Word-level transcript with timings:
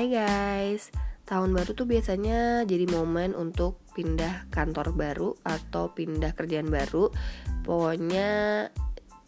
Hai 0.00 0.08
guys, 0.08 0.88
tahun 1.28 1.52
baru 1.52 1.76
tuh 1.76 1.84
biasanya 1.84 2.64
jadi 2.64 2.88
momen 2.88 3.36
untuk 3.36 3.84
pindah 3.92 4.48
kantor 4.48 4.96
baru 4.96 5.36
atau 5.44 5.92
pindah 5.92 6.32
kerjaan 6.32 6.72
baru. 6.72 7.12
Pokoknya 7.60 8.28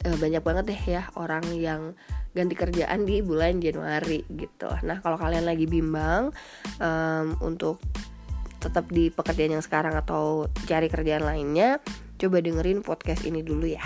eh, 0.00 0.16
banyak 0.16 0.40
banget 0.40 0.72
deh 0.72 0.82
ya 0.96 1.12
orang 1.20 1.44
yang 1.52 1.92
ganti 2.32 2.56
kerjaan 2.56 3.04
di 3.04 3.20
bulan 3.20 3.60
Januari 3.60 4.24
gitu. 4.32 4.72
Nah 4.88 5.04
kalau 5.04 5.20
kalian 5.20 5.44
lagi 5.44 5.68
bimbang 5.68 6.32
um, 6.80 7.36
untuk 7.44 7.76
tetap 8.56 8.88
di 8.88 9.12
pekerjaan 9.12 9.60
yang 9.60 9.64
sekarang 9.68 9.92
atau 9.92 10.48
cari 10.64 10.88
kerjaan 10.88 11.28
lainnya, 11.28 11.84
coba 12.16 12.40
dengerin 12.40 12.80
podcast 12.80 13.28
ini 13.28 13.44
dulu 13.44 13.68
ya. 13.68 13.84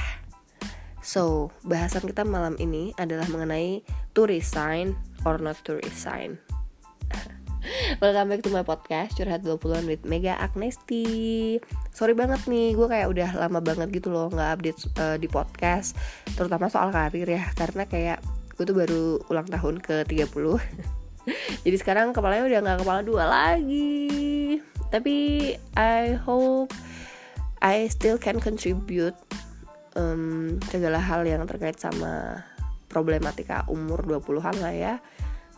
So, 1.02 1.50
bahasan 1.66 2.06
kita 2.06 2.22
malam 2.22 2.54
ini 2.62 2.94
adalah 2.94 3.26
mengenai 3.26 3.82
to 4.14 4.30
resign 4.30 4.94
or 5.26 5.42
not 5.42 5.58
to 5.66 5.82
resign. 5.82 6.45
Welcome 7.96 8.28
back 8.28 8.44
to 8.44 8.52
my 8.52 8.60
podcast 8.60 9.16
Curhat 9.16 9.40
20an 9.40 9.88
with 9.88 10.04
Mega 10.04 10.36
Agnesti. 10.36 11.56
Sorry 11.96 12.12
banget 12.12 12.44
nih, 12.44 12.76
gue 12.76 12.84
kayak 12.84 13.08
udah 13.08 13.30
lama 13.40 13.64
banget 13.64 13.88
gitu 13.88 14.12
loh 14.12 14.28
Gak 14.28 14.60
update 14.60 14.80
uh, 15.00 15.16
di 15.16 15.24
podcast 15.24 15.96
Terutama 16.36 16.68
soal 16.68 16.92
karir 16.92 17.24
ya 17.24 17.48
Karena 17.56 17.88
kayak 17.88 18.20
gue 18.52 18.68
tuh 18.68 18.76
baru 18.76 19.04
ulang 19.32 19.48
tahun 19.48 19.80
ke 19.80 20.04
30 20.12 20.28
Jadi 21.64 21.76
sekarang 21.80 22.12
kepalanya 22.12 22.44
udah 22.44 22.58
gak 22.68 22.78
kepala 22.84 23.00
dua 23.00 23.24
lagi. 23.24 24.60
Tapi 24.92 25.16
I 25.72 26.20
hope 26.20 26.76
I 27.64 27.88
still 27.88 28.20
can 28.20 28.44
contribute 28.44 29.16
um, 29.96 30.60
segala 30.68 31.00
hal 31.00 31.24
yang 31.24 31.48
terkait 31.48 31.80
sama 31.80 32.44
problematika 32.92 33.64
umur 33.72 34.04
20-an 34.04 34.56
lah 34.60 34.74
ya. 34.76 34.94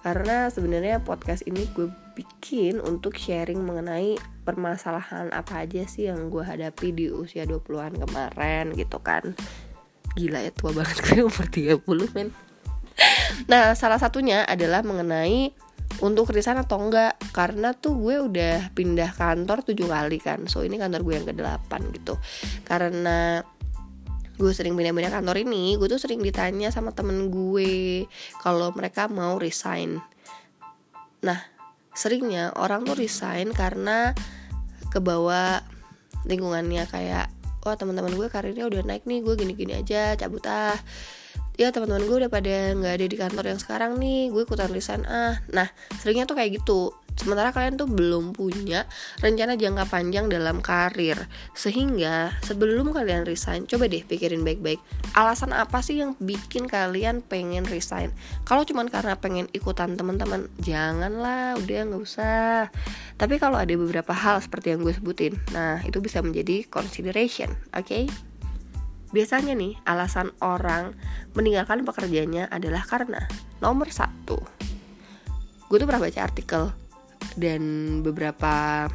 Karena 0.07 0.47
sebenarnya 0.49 1.03
podcast 1.03 1.43
ini 1.45 1.67
gue 1.75 1.91
bikin 2.19 2.83
untuk 2.83 3.15
sharing 3.15 3.63
mengenai 3.63 4.19
permasalahan 4.43 5.31
apa 5.31 5.63
aja 5.63 5.87
sih 5.87 6.11
yang 6.11 6.27
gue 6.35 6.43
hadapi 6.43 6.91
di 6.91 7.07
usia 7.15 7.47
20-an 7.47 7.95
kemarin 7.95 8.75
gitu 8.75 8.99
kan. 8.99 9.39
Gila 10.19 10.43
ya 10.43 10.51
tua 10.51 10.75
banget 10.75 10.99
gue 11.07 11.23
umur 11.23 11.47
30 11.47 12.15
men. 12.19 12.35
Nah 13.47 13.79
salah 13.79 14.03
satunya 14.03 14.43
adalah 14.43 14.83
mengenai 14.83 15.55
untuk 16.03 16.35
resign 16.35 16.59
atau 16.59 16.83
enggak. 16.83 17.15
Karena 17.31 17.71
tuh 17.71 17.95
gue 17.95 18.19
udah 18.19 18.75
pindah 18.75 19.15
kantor 19.15 19.63
tujuh 19.63 19.87
kali 19.87 20.19
kan. 20.19 20.51
So 20.51 20.67
ini 20.67 20.75
kantor 20.75 21.07
gue 21.07 21.15
yang 21.15 21.27
ke 21.31 21.35
delapan 21.39 21.87
gitu. 21.95 22.19
Karena 22.67 23.39
gue 24.39 24.51
sering 24.55 24.75
pindah-pindah 24.75 25.23
kantor 25.23 25.39
ini 25.43 25.79
gue 25.79 25.87
tuh 25.87 26.03
sering 26.03 26.19
ditanya 26.19 26.75
sama 26.75 26.91
temen 26.91 27.31
gue 27.31 28.11
kalau 28.43 28.75
mereka 28.75 29.07
mau 29.07 29.39
resign. 29.39 30.03
Nah 31.23 31.58
seringnya 31.99 32.55
orang 32.55 32.87
tuh 32.87 32.95
resign 32.95 33.51
karena 33.51 34.15
kebawa 34.95 35.67
lingkungannya 36.31 36.87
kayak 36.87 37.27
wah 37.67 37.75
teman-teman 37.75 38.15
gue 38.15 38.31
karirnya 38.31 38.71
udah 38.71 38.87
naik 38.87 39.03
nih 39.03 39.21
gue 39.21 39.35
gini-gini 39.35 39.83
aja 39.83 40.15
cabut 40.15 40.47
ah. 40.47 40.79
Ya 41.59 41.75
teman-teman 41.75 42.07
gue 42.07 42.17
udah 42.23 42.31
pada 42.31 42.71
nggak 42.79 42.95
ada 43.03 43.07
di 43.11 43.17
kantor 43.19 43.45
yang 43.51 43.59
sekarang 43.59 43.99
nih 43.99 44.31
gue 44.31 44.47
ikutan 44.47 44.71
resign 44.71 45.03
ah. 45.11 45.43
Nah 45.51 45.67
seringnya 45.99 46.31
tuh 46.31 46.39
kayak 46.39 46.63
gitu 46.63 46.95
Sementara 47.19 47.51
kalian 47.51 47.75
tuh 47.75 47.91
belum 47.91 48.31
punya 48.31 48.87
rencana 49.19 49.59
jangka 49.59 49.91
panjang 49.91 50.31
dalam 50.31 50.63
karir. 50.63 51.19
Sehingga 51.51 52.39
sebelum 52.47 52.95
kalian 52.95 53.27
resign, 53.27 53.67
coba 53.67 53.91
deh 53.91 54.07
pikirin 54.07 54.47
baik-baik. 54.47 54.79
Alasan 55.19 55.51
apa 55.51 55.83
sih 55.83 55.99
yang 55.99 56.15
bikin 56.23 56.71
kalian 56.71 57.27
pengen 57.27 57.67
resign? 57.67 58.15
Kalau 58.47 58.63
cuma 58.63 58.87
karena 58.87 59.19
pengen 59.19 59.51
ikutan 59.51 59.99
teman-teman, 59.99 60.47
janganlah, 60.63 61.59
udah 61.59 61.79
nggak 61.91 62.03
usah. 62.07 62.71
Tapi 63.19 63.43
kalau 63.43 63.59
ada 63.59 63.75
beberapa 63.75 64.15
hal 64.15 64.39
seperti 64.39 64.79
yang 64.79 64.87
gue 64.87 64.95
sebutin, 64.95 65.35
nah 65.51 65.83
itu 65.83 65.99
bisa 65.99 66.23
menjadi 66.23 66.63
consideration, 66.71 67.51
oke? 67.75 67.83
Okay? 67.83 68.05
Biasanya 69.11 69.59
nih, 69.59 69.75
alasan 69.89 70.31
orang 70.39 70.95
meninggalkan 71.35 71.83
pekerjaannya 71.83 72.47
adalah 72.47 72.85
karena 72.87 73.25
nomor 73.59 73.91
satu, 73.91 74.39
gue 75.67 75.77
tuh 75.77 75.89
pernah 75.89 76.05
baca 76.05 76.21
artikel 76.23 76.71
dan 77.39 77.63
beberapa 78.03 78.87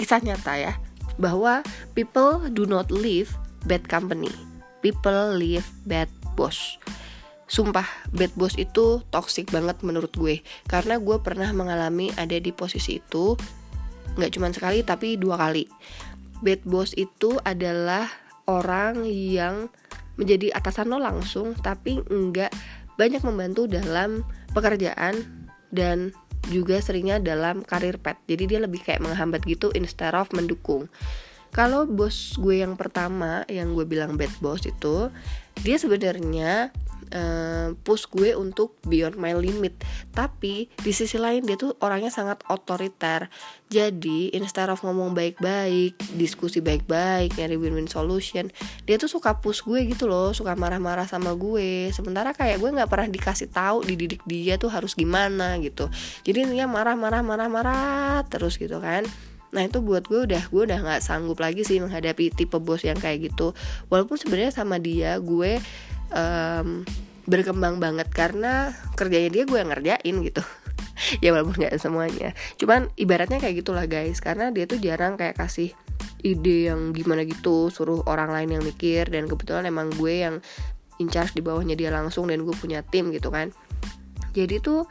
kisah 0.00 0.24
nyata 0.24 0.56
ya 0.56 0.72
bahwa 1.20 1.60
people 1.92 2.40
do 2.48 2.64
not 2.64 2.88
leave 2.88 3.28
bad 3.68 3.84
company. 3.84 4.32
People 4.80 5.36
leave 5.36 5.68
bad 5.84 6.08
boss. 6.32 6.80
Sumpah 7.50 7.84
bad 8.16 8.32
boss 8.38 8.56
itu 8.56 9.04
toxic 9.12 9.52
banget 9.52 9.84
menurut 9.84 10.14
gue. 10.16 10.40
Karena 10.64 10.96
gue 10.96 11.20
pernah 11.20 11.52
mengalami 11.52 12.08
ada 12.16 12.40
di 12.40 12.48
posisi 12.54 12.96
itu 12.96 13.36
nggak 14.16 14.32
cuma 14.32 14.48
sekali 14.48 14.80
tapi 14.80 15.20
dua 15.20 15.36
kali. 15.36 15.68
Bad 16.40 16.64
boss 16.64 16.96
itu 16.96 17.36
adalah 17.44 18.08
orang 18.48 19.04
yang 19.04 19.68
menjadi 20.16 20.56
atasan 20.56 20.88
lo 20.88 20.96
langsung 20.96 21.52
tapi 21.60 22.00
nggak 22.08 22.52
banyak 22.96 23.20
membantu 23.24 23.64
dalam 23.68 24.24
pekerjaan 24.52 25.16
dan 25.72 26.12
juga 26.48 26.80
seringnya 26.80 27.20
dalam 27.20 27.60
karir 27.60 28.00
pet. 28.00 28.16
Jadi 28.24 28.56
dia 28.56 28.60
lebih 28.64 28.80
kayak 28.80 29.04
menghambat 29.04 29.44
gitu 29.44 29.68
instead 29.76 30.16
of 30.16 30.32
mendukung. 30.32 30.88
Kalau 31.50 31.84
bos 31.84 32.38
gue 32.38 32.62
yang 32.62 32.78
pertama 32.78 33.42
yang 33.50 33.74
gue 33.74 33.82
bilang 33.84 34.14
bad 34.14 34.30
boss 34.38 34.64
itu 34.64 35.10
dia 35.60 35.76
sebenarnya 35.76 36.70
uh, 37.14 37.74
push 37.82 38.06
gue 38.10 38.34
untuk 38.34 38.78
beyond 38.86 39.18
my 39.18 39.34
limit. 39.36 39.76
Tapi 40.10 40.70
di 40.70 40.92
sisi 40.94 41.18
lain 41.18 41.46
dia 41.46 41.58
tuh 41.58 41.76
orangnya 41.82 42.10
sangat 42.10 42.42
otoriter. 42.48 43.30
Jadi 43.70 44.34
instead 44.34 44.66
of 44.66 44.82
ngomong 44.82 45.14
baik-baik 45.14 45.94
diskusi 46.18 46.58
baik-baik 46.58 47.38
nyari 47.38 47.54
win-win 47.54 47.86
solution 47.86 48.50
dia 48.82 48.98
tuh 48.98 49.06
suka 49.06 49.38
push 49.38 49.62
gue 49.62 49.86
gitu 49.86 50.10
loh 50.10 50.34
suka 50.34 50.58
marah-marah 50.58 51.06
sama 51.06 51.38
gue. 51.38 51.94
Sementara 51.94 52.34
kayak 52.34 52.58
gue 52.58 52.70
nggak 52.74 52.90
pernah 52.90 53.06
dikasih 53.06 53.48
tahu 53.50 53.86
dididik 53.86 54.22
dia 54.26 54.58
tuh 54.58 54.70
harus 54.74 54.98
gimana 54.98 55.58
gitu. 55.62 55.86
Jadi 56.26 56.50
dia 56.50 56.66
marah-marah 56.66 57.22
marah-marah 57.22 58.26
terus 58.26 58.58
gitu 58.58 58.82
kan. 58.82 59.06
Nah 59.50 59.66
itu 59.66 59.82
buat 59.82 60.06
gue 60.06 60.30
udah 60.30 60.42
gue 60.50 60.62
udah 60.62 60.78
nggak 60.78 61.02
sanggup 61.02 61.42
lagi 61.42 61.66
sih 61.66 61.82
menghadapi 61.82 62.30
tipe 62.34 62.58
bos 62.62 62.82
yang 62.86 62.98
kayak 62.98 63.30
gitu. 63.30 63.54
Walaupun 63.90 64.18
sebenarnya 64.18 64.54
sama 64.54 64.78
dia 64.78 65.18
gue 65.18 65.58
um, 66.14 66.82
berkembang 67.30 67.78
banget 67.78 68.10
karena 68.10 68.74
kerjanya 68.98 69.30
dia 69.30 69.44
gue 69.46 69.58
yang 69.58 69.70
ngerjain 69.70 70.16
gitu. 70.26 70.42
Ya 71.24 71.32
walaupun 71.32 71.64
nggak 71.64 71.80
semuanya. 71.80 72.36
Cuman 72.60 72.92
ibaratnya 72.92 73.40
kayak 73.40 73.64
gitulah 73.64 73.88
guys. 73.88 74.20
Karena 74.20 74.52
dia 74.52 74.68
tuh 74.68 74.76
jarang 74.76 75.16
kayak 75.16 75.40
kasih 75.40 75.72
ide 76.20 76.68
yang 76.68 76.92
gimana 76.92 77.24
gitu 77.24 77.72
suruh 77.72 78.04
orang 78.04 78.28
lain 78.28 78.60
yang 78.60 78.62
mikir 78.64 79.08
dan 79.08 79.24
kebetulan 79.24 79.64
emang 79.64 79.88
gue 79.96 80.20
yang 80.20 80.44
in 81.00 81.08
charge 81.08 81.32
di 81.32 81.40
bawahnya 81.40 81.72
dia 81.72 81.88
langsung 81.88 82.28
dan 82.28 82.44
gue 82.44 82.52
punya 82.52 82.84
tim 82.84 83.08
gitu 83.16 83.32
kan. 83.32 83.48
Jadi 84.36 84.60
tuh 84.60 84.84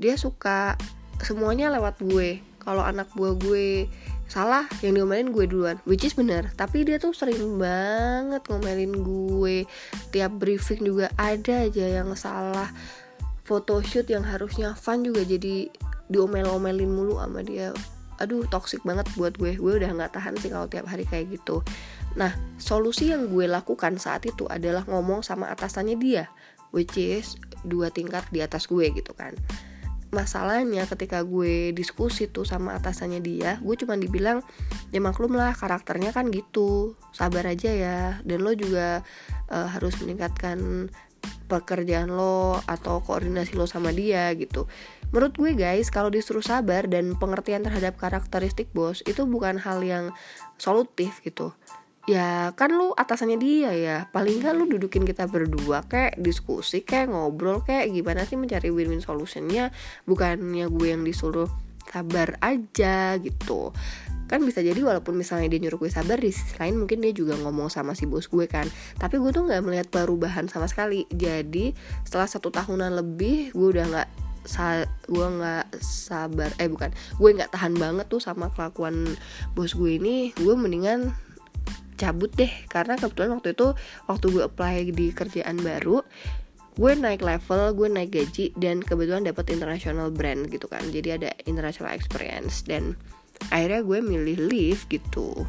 dia 0.00 0.16
suka 0.16 0.80
semuanya 1.20 1.68
lewat 1.68 2.00
gue. 2.00 2.40
Kalau 2.56 2.82
anak 2.82 3.12
buah 3.12 3.36
gue 3.36 3.86
salah 4.26 4.66
yang 4.82 4.98
diomelin 4.98 5.30
gue 5.30 5.46
duluan. 5.46 5.78
Which 5.86 6.02
is 6.02 6.14
bener. 6.14 6.50
Tapi 6.58 6.82
dia 6.82 6.98
tuh 6.98 7.14
sering 7.14 7.58
banget 7.58 8.42
ngomelin 8.46 8.94
gue. 9.02 9.66
Tiap 10.10 10.32
briefing 10.38 10.82
juga 10.82 11.10
ada 11.18 11.66
aja 11.66 11.86
yang 12.02 12.12
salah. 12.18 12.70
Photoshoot 13.46 14.10
yang 14.10 14.26
harusnya 14.26 14.74
fun 14.74 15.06
juga. 15.06 15.22
Jadi 15.22 15.70
diomel-omelin 16.10 16.90
mulu 16.90 17.18
sama 17.18 17.42
dia. 17.46 17.70
Aduh 18.18 18.48
toxic 18.50 18.82
banget 18.82 19.06
buat 19.14 19.38
gue. 19.38 19.54
Gue 19.56 19.78
udah 19.78 19.90
nggak 19.94 20.18
tahan 20.18 20.34
sih 20.42 20.50
kalau 20.50 20.66
tiap 20.66 20.90
hari 20.90 21.06
kayak 21.06 21.38
gitu. 21.38 21.62
Nah 22.18 22.34
solusi 22.58 23.14
yang 23.14 23.30
gue 23.30 23.46
lakukan 23.46 24.00
saat 24.00 24.26
itu 24.26 24.48
adalah 24.50 24.82
ngomong 24.88 25.22
sama 25.22 25.52
atasannya 25.54 25.96
dia. 25.98 26.26
Which 26.74 26.98
is 26.98 27.38
dua 27.62 27.90
tingkat 27.90 28.26
di 28.30 28.42
atas 28.42 28.66
gue 28.70 28.90
gitu 28.90 29.14
kan 29.14 29.34
masalahnya 30.14 30.86
ketika 30.86 31.22
gue 31.26 31.74
diskusi 31.74 32.30
tuh 32.30 32.46
sama 32.46 32.78
atasannya 32.78 33.18
dia 33.18 33.58
gue 33.58 33.74
cuma 33.74 33.98
dibilang 33.98 34.38
ya 34.94 35.02
maklum 35.02 35.34
lah 35.34 35.52
karakternya 35.52 36.14
kan 36.14 36.30
gitu 36.30 36.94
sabar 37.10 37.46
aja 37.46 37.70
ya. 37.70 37.98
Dan 38.22 38.46
lo 38.46 38.54
juga 38.54 39.02
uh, 39.50 39.68
harus 39.70 39.98
meningkatkan 40.02 40.90
pekerjaan 41.50 42.10
lo 42.10 42.62
atau 42.70 43.02
koordinasi 43.02 43.58
lo 43.58 43.66
sama 43.66 43.90
dia 43.90 44.30
gitu. 44.38 44.70
Menurut 45.14 45.34
gue 45.38 45.52
guys 45.54 45.90
kalau 45.90 46.10
disuruh 46.10 46.42
sabar 46.42 46.86
dan 46.90 47.14
pengertian 47.14 47.62
terhadap 47.62 47.94
karakteristik 47.98 48.70
bos 48.74 49.02
itu 49.06 49.22
bukan 49.26 49.58
hal 49.62 49.82
yang 49.82 50.10
solutif 50.58 51.22
gitu 51.22 51.54
ya 52.06 52.54
kan 52.54 52.70
lu 52.70 52.94
atasannya 52.94 53.38
dia 53.38 53.70
ya. 53.74 53.98
Paling 54.14 54.40
nggak 54.40 54.54
lu 54.54 54.64
dudukin 54.70 55.02
kita 55.02 55.26
berdua 55.26 55.82
kayak 55.86 56.18
diskusi 56.22 56.86
kayak 56.86 57.10
ngobrol 57.10 57.60
kayak 57.66 57.90
gimana 57.90 58.22
sih 58.22 58.38
mencari 58.38 58.70
win-win 58.70 59.02
solutionnya? 59.02 59.74
Bukannya 60.06 60.70
gue 60.70 60.88
yang 60.94 61.02
disuruh 61.02 61.50
sabar 61.86 62.38
aja 62.42 63.18
gitu. 63.18 63.74
Kan 64.26 64.42
bisa 64.42 64.58
jadi 64.58 64.78
walaupun 64.82 65.14
misalnya 65.14 65.46
dia 65.46 65.62
nyuruh 65.62 65.86
gue 65.86 65.90
sabar 65.90 66.18
di 66.18 66.34
sisi 66.34 66.58
lain 66.58 66.82
mungkin 66.82 66.98
dia 66.98 67.14
juga 67.14 67.38
ngomong 67.38 67.70
sama 67.70 67.94
si 67.94 68.10
bos 68.10 68.26
gue 68.26 68.46
kan. 68.50 68.66
Tapi 68.98 69.18
gue 69.18 69.30
tuh 69.30 69.46
nggak 69.46 69.62
melihat 69.62 69.86
perubahan 69.90 70.50
sama 70.50 70.66
sekali. 70.66 71.06
Jadi 71.10 71.74
setelah 72.06 72.26
satu 72.26 72.50
tahunan 72.50 73.02
lebih 73.02 73.54
gue 73.54 73.68
udah 73.70 73.86
nggak 73.86 74.10
sa 74.46 74.86
gue 75.10 75.26
nggak 75.26 75.82
sabar 75.82 76.54
eh 76.62 76.70
bukan 76.70 76.94
gue 77.18 77.30
nggak 77.34 77.50
tahan 77.50 77.74
banget 77.82 78.06
tuh 78.06 78.22
sama 78.22 78.50
kelakuan 78.50 79.06
bos 79.54 79.74
gue 79.74 79.98
ini. 79.98 80.34
Gue 80.34 80.58
mendingan 80.58 81.14
cabut 81.96 82.30
deh. 82.36 82.52
Karena 82.68 82.94
kebetulan 82.94 83.36
waktu 83.36 83.56
itu 83.56 83.72
waktu 84.06 84.26
gue 84.30 84.42
apply 84.44 84.74
di 84.92 85.10
kerjaan 85.10 85.60
baru 85.60 86.04
gue 86.76 86.92
naik 86.92 87.24
level, 87.24 87.72
gue 87.72 87.88
naik 87.88 88.12
gaji 88.12 88.52
dan 88.60 88.84
kebetulan 88.84 89.24
dapat 89.24 89.48
international 89.48 90.12
brand 90.12 90.44
gitu 90.52 90.68
kan. 90.68 90.84
Jadi 90.92 91.08
ada 91.16 91.32
international 91.48 91.96
experience. 91.96 92.60
Dan 92.68 92.92
akhirnya 93.48 93.80
gue 93.80 93.98
milih 94.04 94.52
leave 94.52 94.84
gitu. 94.92 95.48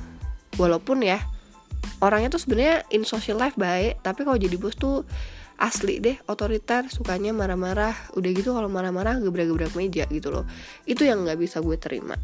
Walaupun 0.56 1.04
ya 1.04 1.20
orangnya 2.00 2.32
tuh 2.32 2.42
sebenarnya 2.42 2.88
in 2.96 3.04
social 3.04 3.36
life 3.36 3.60
baik, 3.60 4.00
tapi 4.08 4.24
kalau 4.24 4.40
jadi 4.40 4.56
bos 4.56 4.80
tuh 4.80 5.04
asli 5.60 6.00
deh 6.00 6.16
otoriter 6.32 6.88
sukanya 6.88 7.36
marah-marah. 7.36 8.16
Udah 8.16 8.32
gitu 8.32 8.56
kalau 8.56 8.72
marah-marah 8.72 9.20
gebrak-gebrak 9.20 9.76
meja 9.76 10.08
gitu 10.08 10.32
loh. 10.32 10.48
Itu 10.88 11.04
yang 11.04 11.28
nggak 11.28 11.44
bisa 11.44 11.60
gue 11.60 11.76
terima 11.76 12.16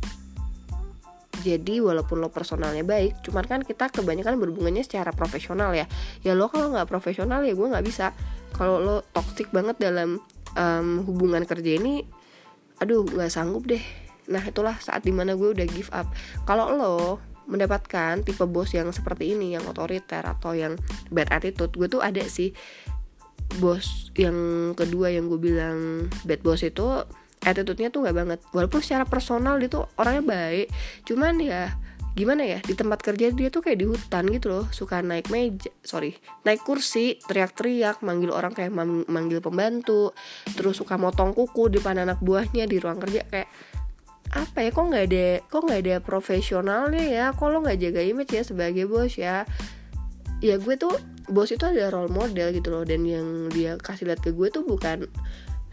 jadi 1.43 1.83
walaupun 1.83 2.23
lo 2.23 2.31
personalnya 2.31 2.87
baik 2.87 3.19
cuman 3.27 3.43
kan 3.43 3.59
kita 3.61 3.91
kebanyakan 3.91 4.39
berhubungannya 4.39 4.87
secara 4.87 5.11
profesional 5.11 5.75
ya. 5.75 5.85
Ya 6.23 6.31
lo 6.33 6.47
kalau 6.47 6.71
nggak 6.71 6.87
profesional 6.87 7.43
ya 7.43 7.51
gue 7.51 7.67
nggak 7.67 7.83
bisa. 7.83 8.15
Kalau 8.55 8.79
lo 8.79 9.03
toxic 9.11 9.51
banget 9.51 9.75
dalam 9.83 10.23
um, 10.55 10.87
hubungan 11.03 11.43
kerja 11.43 11.75
ini 11.75 12.07
aduh 12.79 13.03
nggak 13.03 13.29
sanggup 13.29 13.67
deh. 13.67 13.83
Nah 14.31 14.41
itulah 14.41 14.79
saat 14.79 15.03
di 15.03 15.11
mana 15.11 15.35
gue 15.35 15.51
udah 15.51 15.67
give 15.67 15.91
up. 15.91 16.07
Kalau 16.47 16.71
lo 16.71 16.95
mendapatkan 17.43 18.23
tipe 18.23 18.47
bos 18.47 18.71
yang 18.71 18.87
seperti 18.95 19.35
ini 19.35 19.51
yang 19.51 19.67
otoriter 19.67 20.23
atau 20.23 20.55
yang 20.55 20.79
bad 21.11 21.27
attitude 21.27 21.75
gue 21.75 21.87
tuh 21.91 21.99
ada 21.99 22.23
sih. 22.23 22.55
Bos 23.59 24.09
yang 24.17 24.71
kedua 24.73 25.13
yang 25.13 25.27
gue 25.29 25.37
bilang 25.37 26.07
bad 26.23 26.41
boss 26.41 26.63
itu 26.63 27.03
attitude-nya 27.43 27.91
tuh 27.91 28.07
nggak 28.07 28.15
banget. 28.15 28.39
Walaupun 28.55 28.79
secara 28.79 29.03
personal 29.05 29.59
dia 29.59 29.69
tuh 29.69 29.85
orangnya 29.99 30.23
baik 30.23 30.67
cuman 31.03 31.37
ya 31.39 31.75
gimana 32.13 32.45
ya 32.45 32.61
di 32.61 32.77
tempat 32.77 33.01
kerja 33.01 33.33
dia 33.33 33.49
tuh 33.49 33.65
kayak 33.65 33.79
di 33.81 33.85
hutan 33.89 34.23
gitu 34.29 34.47
loh. 34.49 34.65
Suka 34.69 35.01
naik 35.01 35.29
meja 35.33 35.69
sorry 35.83 36.15
naik 36.45 36.61
kursi 36.61 37.17
teriak-teriak 37.21 38.05
manggil 38.05 38.33
orang 38.33 38.53
kayak 38.53 38.73
manggil 39.09 39.41
pembantu 39.41 40.13
terus 40.53 40.77
suka 40.77 40.95
motong 40.95 41.33
kuku 41.33 41.73
di 41.73 41.81
depan 41.81 42.05
anak 42.05 42.21
buahnya 42.21 42.69
di 42.69 42.77
ruang 42.77 43.01
kerja 43.01 43.25
kayak 43.29 43.49
apa 44.33 44.65
ya 44.65 44.69
kok 44.73 44.85
nggak 44.89 45.05
ada 45.13 45.27
kok 45.45 45.61
nggak 45.61 45.81
ada 45.85 45.95
profesionalnya 46.01 47.03
ya? 47.05 47.25
Lo 47.37 47.61
nggak 47.61 47.77
jaga 47.77 48.01
image 48.01 48.33
ya 48.33 48.41
sebagai 48.41 48.89
bos 48.89 49.13
ya? 49.13 49.45
Ya 50.41 50.57
gue 50.57 50.75
tuh 50.75 50.97
bos 51.29 51.53
itu 51.53 51.61
ada 51.63 51.93
role 51.93 52.09
model 52.09 52.49
gitu 52.49 52.73
loh. 52.73 52.81
Dan 52.81 53.05
yang 53.05 53.53
dia 53.53 53.77
kasih 53.77 54.09
lihat 54.09 54.25
ke 54.25 54.33
gue 54.33 54.49
tuh 54.49 54.65
bukan 54.65 55.05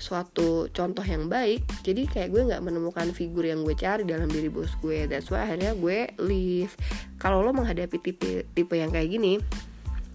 suatu 0.00 0.72
contoh 0.72 1.04
yang 1.04 1.28
baik 1.28 1.60
jadi 1.84 2.08
kayak 2.08 2.32
gue 2.32 2.42
nggak 2.48 2.64
menemukan 2.64 3.12
figur 3.12 3.44
yang 3.44 3.60
gue 3.62 3.76
cari 3.76 4.08
dalam 4.08 4.32
diri 4.32 4.48
bos 4.48 4.72
gue. 4.80 5.04
That's 5.04 5.28
why 5.28 5.44
akhirnya 5.44 5.76
gue 5.76 6.16
leave. 6.24 6.72
Kalau 7.20 7.44
lo 7.44 7.52
menghadapi 7.52 8.00
tipe 8.00 8.48
tipe 8.56 8.74
yang 8.74 8.88
kayak 8.90 9.12
gini 9.12 9.36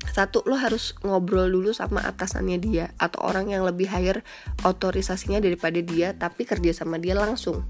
satu 0.05 0.45
lo 0.47 0.55
harus 0.55 0.95
ngobrol 1.03 1.49
dulu 1.49 1.75
sama 1.75 1.99
atasannya 2.05 2.57
dia 2.61 2.85
atau 3.01 3.25
orang 3.25 3.51
yang 3.51 3.67
lebih 3.67 3.89
higher 3.89 4.23
otorisasinya 4.63 5.43
daripada 5.43 5.81
dia 5.83 6.15
tapi 6.15 6.47
kerja 6.47 6.71
sama 6.71 7.01
dia 7.01 7.17
langsung. 7.17 7.65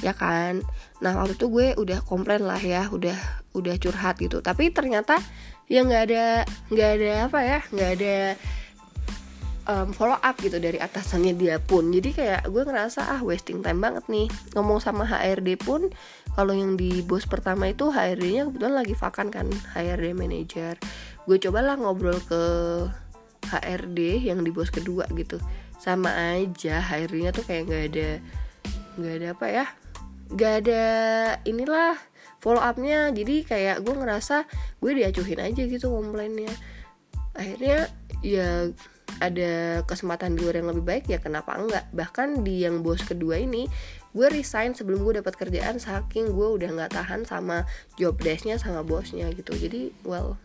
Ya 0.00 0.16
kan? 0.16 0.64
Nah 1.04 1.20
waktu 1.20 1.36
itu 1.36 1.46
gue 1.52 1.76
udah 1.76 2.00
komplain 2.06 2.48
lah 2.48 2.60
ya 2.60 2.88
udah 2.88 3.14
udah 3.52 3.74
curhat 3.76 4.16
gitu. 4.22 4.40
Tapi 4.40 4.72
ternyata 4.72 5.20
ya 5.68 5.84
nggak 5.84 6.02
ada 6.10 6.24
nggak 6.72 6.90
ada 6.98 7.12
apa 7.30 7.38
ya 7.44 7.58
nggak 7.70 7.90
ada 8.00 8.16
um, 9.68 9.92
follow 9.92 10.16
up 10.16 10.36
gitu 10.40 10.56
dari 10.56 10.80
atasannya 10.80 11.36
dia 11.36 11.56
pun. 11.60 11.90
Jadi 11.92 12.16
kayak 12.16 12.48
gue 12.48 12.62
ngerasa 12.64 13.10
ah 13.10 13.20
wasting 13.20 13.60
time 13.60 13.82
banget 13.82 14.04
nih. 14.08 14.28
Ngomong 14.56 14.80
sama 14.80 15.04
HRD 15.04 15.60
pun 15.60 15.90
kalau 16.38 16.54
yang 16.54 16.78
di 16.78 17.02
bos 17.02 17.26
pertama 17.26 17.68
itu 17.68 17.90
HRD-nya 17.90 18.48
kebetulan 18.48 18.74
lagi 18.76 18.94
vakan 18.94 19.28
kan 19.28 19.46
HRD 19.74 20.14
manager. 20.16 20.74
Gue 21.26 21.36
cobalah 21.42 21.76
ngobrol 21.76 22.16
ke 22.24 22.42
HRD 23.50 24.30
yang 24.30 24.46
di 24.46 24.54
bos 24.54 24.70
kedua 24.70 25.04
gitu. 25.12 25.36
Sama 25.80 26.38
aja 26.38 26.80
HRD-nya 26.80 27.34
tuh 27.34 27.44
kayak 27.44 27.62
nggak 27.68 27.84
ada 27.92 28.10
nggak 29.00 29.14
ada 29.16 29.28
apa 29.32 29.46
ya 29.48 29.66
nggak 30.30 30.54
ada 30.62 30.84
inilah 31.44 31.98
follow 32.38 32.62
upnya. 32.62 33.10
Jadi 33.10 33.44
kayak 33.44 33.82
gue 33.82 33.94
ngerasa 33.94 34.46
gue 34.78 34.92
diacuhin 34.94 35.42
aja 35.42 35.62
gitu 35.66 35.90
komplainnya. 35.90 36.50
Akhirnya 37.34 37.90
ya 38.22 38.70
ada 39.18 39.82
kesempatan 39.84 40.38
di 40.38 40.46
luar 40.46 40.62
yang 40.62 40.70
lebih 40.70 40.84
baik 40.86 41.04
ya 41.10 41.18
kenapa 41.18 41.58
enggak? 41.58 41.90
Bahkan 41.90 42.46
di 42.46 42.62
yang 42.62 42.86
bos 42.86 43.02
kedua 43.02 43.42
ini 43.42 43.66
gue 44.14 44.26
resign 44.30 44.74
sebelum 44.74 45.02
gue 45.02 45.18
dapat 45.18 45.34
kerjaan 45.34 45.82
saking 45.82 46.30
gue 46.30 46.48
udah 46.60 46.70
nggak 46.70 46.94
tahan 46.94 47.26
sama 47.26 47.66
job 47.98 48.14
desknya 48.22 48.56
sama 48.58 48.86
bosnya 48.86 49.26
gitu. 49.34 49.50
Jadi 49.58 49.90
well 50.06 50.38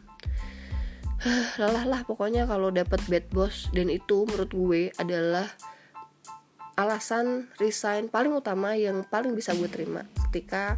lelah 1.57 1.85
lah 1.87 2.01
pokoknya 2.05 2.45
kalau 2.45 2.69
dapat 2.69 3.01
bad 3.09 3.25
boss. 3.31 3.69
Dan 3.69 3.93
itu 3.93 4.25
menurut 4.25 4.51
gue 4.51 4.81
adalah 4.97 5.47
alasan 6.75 7.47
resign 7.55 8.11
paling 8.11 8.35
utama 8.35 8.75
yang 8.75 9.07
paling 9.07 9.31
bisa 9.31 9.55
gue 9.55 9.71
terima 9.71 10.03
ketika 10.29 10.75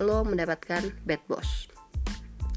lo 0.00 0.22
mendapatkan 0.24 0.92
bad 1.06 1.22
boss. 1.26 1.68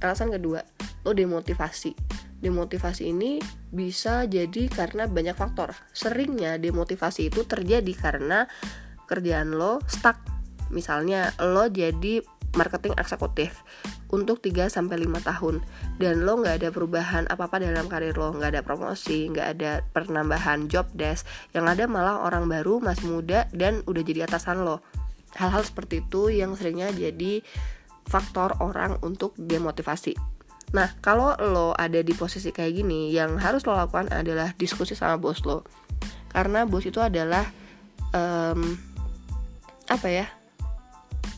Alasan 0.04 0.36
kedua 0.36 0.68
lo 1.04 1.12
demotivasi 1.12 2.23
demotivasi 2.44 3.16
ini 3.16 3.40
bisa 3.72 4.28
jadi 4.28 4.68
karena 4.68 5.08
banyak 5.08 5.34
faktor. 5.34 5.72
Seringnya 5.96 6.60
demotivasi 6.60 7.32
itu 7.32 7.48
terjadi 7.48 7.94
karena 7.96 8.46
kerjaan 9.08 9.56
lo 9.56 9.80
stuck. 9.88 10.20
Misalnya 10.70 11.32
lo 11.40 11.72
jadi 11.72 12.20
marketing 12.54 12.94
eksekutif 13.02 13.66
untuk 14.14 14.38
3 14.46 14.70
sampai 14.70 15.02
5 15.02 15.26
tahun 15.26 15.56
dan 15.98 16.22
lo 16.22 16.38
nggak 16.38 16.62
ada 16.62 16.70
perubahan 16.70 17.26
apa-apa 17.26 17.58
dalam 17.66 17.90
karir 17.90 18.14
lo, 18.14 18.30
nggak 18.30 18.54
ada 18.54 18.62
promosi, 18.62 19.26
nggak 19.32 19.48
ada 19.58 19.82
penambahan 19.96 20.70
job 20.70 20.86
desk, 20.94 21.26
yang 21.58 21.66
ada 21.66 21.90
malah 21.90 22.22
orang 22.22 22.46
baru 22.46 22.78
masih 22.78 23.10
muda 23.10 23.50
dan 23.56 23.82
udah 23.90 24.04
jadi 24.06 24.30
atasan 24.30 24.62
lo. 24.62 24.86
Hal-hal 25.34 25.66
seperti 25.66 26.06
itu 26.06 26.30
yang 26.30 26.54
seringnya 26.54 26.94
jadi 26.94 27.42
faktor 28.06 28.54
orang 28.62 29.02
untuk 29.02 29.34
demotivasi 29.40 30.14
nah 30.74 30.90
kalau 31.06 31.38
lo 31.38 31.78
ada 31.78 32.02
di 32.02 32.12
posisi 32.18 32.50
kayak 32.50 32.74
gini 32.82 33.14
yang 33.14 33.38
harus 33.38 33.62
lo 33.64 33.78
lakukan 33.78 34.10
adalah 34.10 34.52
diskusi 34.58 34.98
sama 34.98 35.22
bos 35.22 35.46
lo. 35.46 35.62
Karena 36.34 36.66
bos 36.66 36.82
itu 36.84 36.98
adalah 36.98 37.46
um, 38.10 38.74
apa 39.86 40.08
ya 40.10 40.26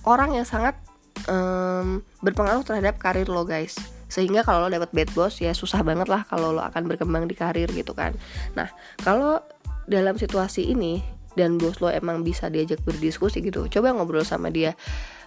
orang 0.08 0.40
yang 0.40 0.48
sangat 0.48 0.80
um, 1.28 2.00
berpengaruh 2.24 2.64
terhadap 2.64 2.96
karir 2.96 3.28
lo 3.28 3.44
guys. 3.44 3.76
Sehingga 4.08 4.48
kalau 4.48 4.66
lo 4.66 4.72
dapat 4.72 4.96
bad 4.96 5.12
boss 5.12 5.44
ya 5.44 5.52
susah 5.52 5.84
banget 5.84 6.08
lah 6.08 6.24
kalau 6.26 6.56
lo 6.56 6.64
akan 6.64 6.88
berkembang 6.88 7.28
di 7.28 7.36
karir 7.36 7.68
gitu 7.76 7.92
kan. 7.92 8.16
Nah 8.56 8.72
kalau 9.04 9.44
dalam 9.86 10.16
situasi 10.16 10.72
ini 10.72 11.04
dan 11.36 11.60
bos 11.60 11.84
lo 11.84 11.92
emang 11.92 12.24
bisa 12.24 12.48
diajak 12.48 12.82
berdiskusi 12.82 13.44
gitu 13.44 13.68
coba 13.68 13.92
ngobrol 13.92 14.24
sama 14.24 14.50
dia 14.50 14.74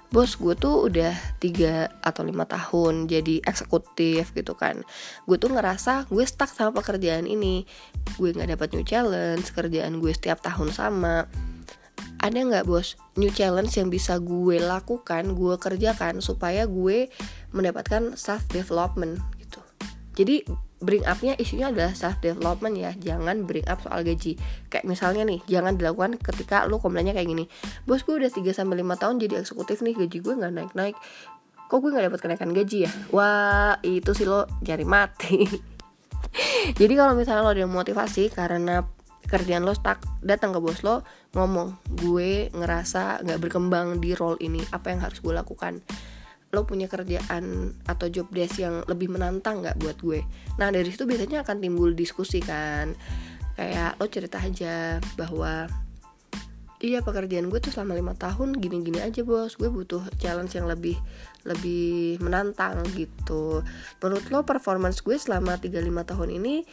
bos 0.08 0.40
gue 0.40 0.56
tuh 0.56 0.88
udah 0.88 1.12
tiga 1.36 1.92
atau 2.00 2.24
lima 2.24 2.48
tahun 2.48 3.08
jadi 3.08 3.44
eksekutif 3.44 4.32
gitu 4.32 4.56
kan. 4.56 4.80
Gue 5.28 5.36
tuh 5.36 5.52
ngerasa 5.52 6.08
gue 6.08 6.24
stuck 6.24 6.48
sama 6.48 6.80
pekerjaan 6.80 7.28
ini. 7.28 7.68
Gue 8.16 8.32
nggak 8.32 8.56
dapat 8.56 8.68
new 8.72 8.84
challenge 8.84 9.52
kerjaan 9.52 10.00
gue 10.00 10.12
setiap 10.12 10.40
tahun 10.40 10.72
sama. 10.72 11.28
Ada 12.18 12.38
nggak 12.40 12.64
bos 12.66 12.96
new 13.20 13.30
challenge 13.30 13.76
yang 13.76 13.92
bisa 13.92 14.16
gue 14.16 14.56
lakukan 14.58 15.36
gue 15.36 15.54
kerjakan 15.60 16.24
supaya 16.24 16.64
gue 16.64 17.12
mendapatkan 17.52 18.16
self 18.16 18.48
development 18.48 19.20
gitu? 19.36 19.60
Jadi 20.16 20.42
bring 20.78 21.02
upnya 21.06 21.35
isunya 21.38 21.70
adalah 21.70 21.94
self 21.94 22.18
development 22.23 22.75
ya. 22.78 22.90
Jangan 22.94 23.44
bring 23.44 23.66
up 23.66 23.82
soal 23.82 24.02
gaji. 24.06 24.38
Kayak 24.70 24.87
misalnya 24.87 25.23
nih 25.26 25.40
jangan 25.50 25.75
dilakukan 25.75 26.18
ketika 26.23 26.66
lo 26.70 26.78
komplainnya 26.78 27.14
kayak 27.14 27.28
gini. 27.28 27.44
Bos 27.85 28.06
gue 28.06 28.18
udah 28.18 28.30
3 28.30 28.42
sampai 28.54 28.78
lima 28.78 28.94
tahun 28.94 29.18
jadi 29.18 29.42
eksekutif 29.42 29.82
nih 29.82 29.94
gaji 29.94 30.18
gue 30.23 30.35
nggak 30.38 30.52
naik 30.54 30.73
naik 30.78 30.97
kok 31.68 31.85
gue 31.85 31.92
nggak 31.92 32.06
dapat 32.08 32.20
kenaikan 32.25 32.50
gaji 32.56 32.88
ya? 32.88 32.90
Wah 33.12 33.76
itu 33.85 34.16
sih 34.16 34.25
lo 34.25 34.49
cari 34.64 34.88
mati. 34.88 35.44
Jadi 36.80 36.92
kalau 36.97 37.12
misalnya 37.12 37.44
lo 37.44 37.52
ada 37.52 37.68
motivasi 37.68 38.32
karena 38.32 38.80
kerjaan 39.28 39.68
lo 39.68 39.76
stuck 39.76 40.00
datang 40.25 40.56
ke 40.56 40.64
bos 40.64 40.80
lo 40.80 41.04
ngomong 41.37 41.76
gue 41.92 42.49
ngerasa 42.56 43.20
nggak 43.20 43.40
berkembang 43.44 44.00
di 44.00 44.16
role 44.16 44.40
ini. 44.40 44.64
Apa 44.73 44.97
yang 44.97 45.04
harus 45.04 45.20
gue 45.20 45.37
lakukan 45.37 45.85
lo 46.49 46.64
punya 46.64 46.88
kerjaan 46.88 47.76
atau 47.85 48.09
job 48.09 48.33
desk 48.33 48.64
yang 48.64 48.81
lebih 48.88 49.12
menantang 49.12 49.61
nggak 49.61 49.76
buat 49.81 50.00
gue? 50.00 50.25
Nah 50.57 50.73
dari 50.73 50.88
situ 50.88 51.05
biasanya 51.05 51.45
akan 51.45 51.57
timbul 51.61 51.93
diskusi 51.93 52.40
kan. 52.40 52.97
Kayak 53.59 54.00
lo 54.00 54.07
cerita 54.09 54.40
aja 54.40 55.02
bahwa 55.19 55.69
iya 56.78 57.02
pekerjaan 57.02 57.50
gue 57.50 57.59
tuh 57.59 57.75
selama 57.75 57.99
lima 57.99 58.14
tahun 58.17 58.57
gini-gini 58.57 59.05
aja 59.05 59.21
bos. 59.26 59.61
Gue 59.61 59.69
butuh 59.69 60.00
challenge 60.17 60.57
yang 60.57 60.64
lebih 60.64 60.97
lebih 61.45 62.17
menantang 62.25 62.81
gitu. 62.97 63.61
Menurut 64.00 64.26
lo 64.33 64.40
performance 64.49 65.05
gue 65.05 65.21
selama 65.21 65.61
35 65.61 65.85
tahun 65.85 66.28
ini 66.33 66.64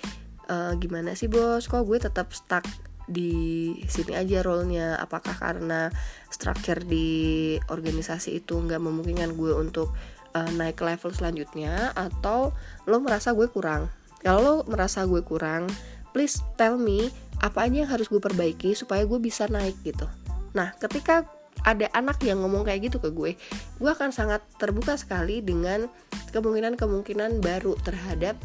uh, 0.48 0.72
gimana 0.80 1.20
sih 1.20 1.28
bos? 1.28 1.68
Kok 1.68 1.84
gue 1.84 2.00
tetap 2.00 2.32
stuck 2.32 2.64
di 3.06 3.74
sini 3.86 4.14
aja 4.18 4.42
role-nya. 4.42 4.98
Apakah 4.98 5.38
karena 5.38 5.90
structure 6.30 6.82
di 6.82 7.56
organisasi 7.70 8.42
itu 8.44 8.58
nggak 8.58 8.82
memungkinkan 8.82 9.34
gue 9.38 9.54
untuk 9.54 9.94
uh, 10.34 10.52
naik 10.54 10.82
level 10.82 11.14
selanjutnya 11.14 11.94
atau 11.94 12.54
lo 12.90 12.98
merasa 13.02 13.34
gue 13.34 13.50
kurang? 13.50 13.90
Kalau 14.22 14.42
lo 14.42 14.56
merasa 14.66 15.06
gue 15.06 15.22
kurang 15.22 15.70
please 16.16 16.40
tell 16.56 16.80
me 16.80 17.12
apa 17.44 17.68
aja 17.68 17.84
yang 17.84 17.92
harus 17.92 18.08
gue 18.08 18.24
perbaiki 18.24 18.72
supaya 18.72 19.04
gue 19.04 19.20
bisa 19.20 19.52
naik 19.52 19.76
gitu. 19.84 20.08
Nah 20.56 20.72
ketika 20.80 21.28
ada 21.66 21.90
anak 21.98 22.22
yang 22.22 22.46
ngomong 22.46 22.64
kayak 22.64 22.88
gitu 22.88 23.02
ke 23.02 23.10
gue 23.10 23.34
gue 23.82 23.92
akan 23.92 24.14
sangat 24.14 24.46
terbuka 24.62 24.96
sekali 24.96 25.42
dengan 25.42 25.90
kemungkinan-kemungkinan 26.32 27.44
baru 27.44 27.76
terhadap 27.84 28.40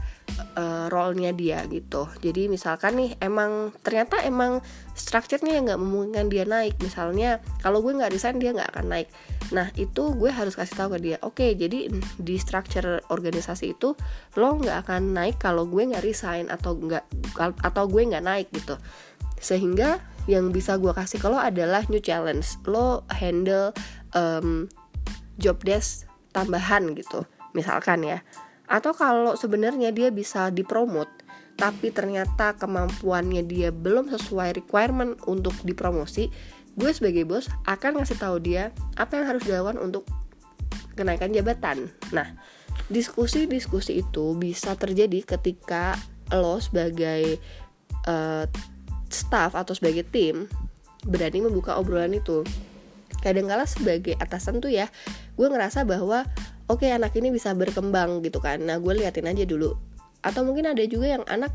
uh, 0.55 0.87
role-nya 0.91 1.35
dia 1.35 1.63
gitu. 1.67 2.07
Jadi 2.23 2.47
misalkan 2.47 2.99
nih 2.99 3.11
emang 3.19 3.75
ternyata 3.83 4.23
emang 4.23 4.63
strukturnya 4.95 5.59
yang 5.59 5.65
nggak 5.67 5.81
memungkinkan 5.83 6.27
dia 6.31 6.45
naik. 6.47 6.79
Misalnya 6.83 7.43
kalau 7.63 7.83
gue 7.83 7.95
nggak 7.95 8.15
resign 8.15 8.39
dia 8.39 8.55
nggak 8.55 8.71
akan 8.75 8.87
naik. 8.91 9.09
Nah 9.51 9.71
itu 9.75 10.15
gue 10.15 10.31
harus 10.31 10.55
kasih 10.55 10.79
tahu 10.79 10.89
ke 10.95 10.99
dia 11.03 11.17
oke 11.23 11.43
okay, 11.43 11.59
jadi 11.59 11.91
di 12.19 12.37
structure 12.39 13.03
organisasi 13.11 13.75
itu 13.75 13.99
lo 14.39 14.49
nggak 14.55 14.87
akan 14.87 15.15
naik 15.15 15.43
kalau 15.43 15.67
gue 15.67 15.83
nggak 15.91 16.03
resign 16.07 16.47
atau 16.47 16.79
nggak 16.79 17.05
atau 17.39 17.85
gue 17.91 18.03
nggak 18.07 18.25
naik 18.25 18.49
gitu 18.55 18.79
sehingga 19.41 19.99
yang 20.29 20.53
bisa 20.53 20.77
gue 20.77 20.93
kasih 20.93 21.19
ke 21.19 21.27
lo 21.27 21.41
adalah 21.41 21.83
new 21.89 21.99
challenge. 21.99 22.61
Lo 22.69 23.09
handle 23.11 23.73
um, 24.15 24.69
job 25.41 25.59
desk 25.65 26.07
tambahan 26.37 26.93
gitu 26.95 27.25
misalkan 27.57 28.05
ya. 28.07 28.21
Atau 28.71 28.95
kalau 28.95 29.35
sebenarnya 29.35 29.91
dia 29.91 30.15
bisa 30.15 30.53
dipromot 30.55 31.11
tapi 31.61 31.93
ternyata 31.93 32.57
kemampuannya 32.57 33.45
dia 33.45 33.69
belum 33.69 34.09
sesuai 34.09 34.57
requirement 34.65 35.21
untuk 35.29 35.53
dipromosi 35.61 36.33
gue 36.81 36.91
sebagai 36.97 37.29
bos 37.29 37.53
akan 37.69 38.01
ngasih 38.01 38.17
tahu 38.17 38.41
dia 38.41 38.73
apa 38.97 39.21
yang 39.21 39.27
harus 39.29 39.45
dilakukan 39.45 39.77
untuk 39.77 40.09
kenaikan 40.97 41.29
jabatan. 41.37 41.93
Nah 42.17 42.33
diskusi-diskusi 42.89 44.01
itu 44.01 44.33
bisa 44.41 44.73
terjadi 44.75 45.37
ketika 45.37 46.01
lo 46.33 46.57
sebagai 46.63 47.37
uh, 48.09 48.49
staff 49.11 49.59
atau 49.59 49.75
sebagai 49.77 50.07
tim 50.09 50.47
berani 51.05 51.45
membuka 51.45 51.77
obrolan 51.77 52.15
itu. 52.17 52.47
Kadang-kala 53.21 53.69
sebagai 53.69 54.17
atasan 54.17 54.65
tuh 54.65 54.73
ya 54.73 54.89
gue 55.37 55.47
ngerasa 55.51 55.85
bahwa 55.85 56.25
oke 56.71 56.87
okay, 56.87 56.97
anak 56.97 57.13
ini 57.19 57.29
bisa 57.35 57.53
berkembang 57.53 58.25
gitu 58.25 58.41
kan. 58.41 58.63
Nah 58.65 58.81
gue 58.81 58.93
liatin 58.97 59.29
aja 59.29 59.45
dulu. 59.45 59.77
Atau 60.25 60.45
mungkin 60.47 60.71
ada 60.71 60.85
juga 60.85 61.21
yang 61.21 61.25
anak 61.29 61.53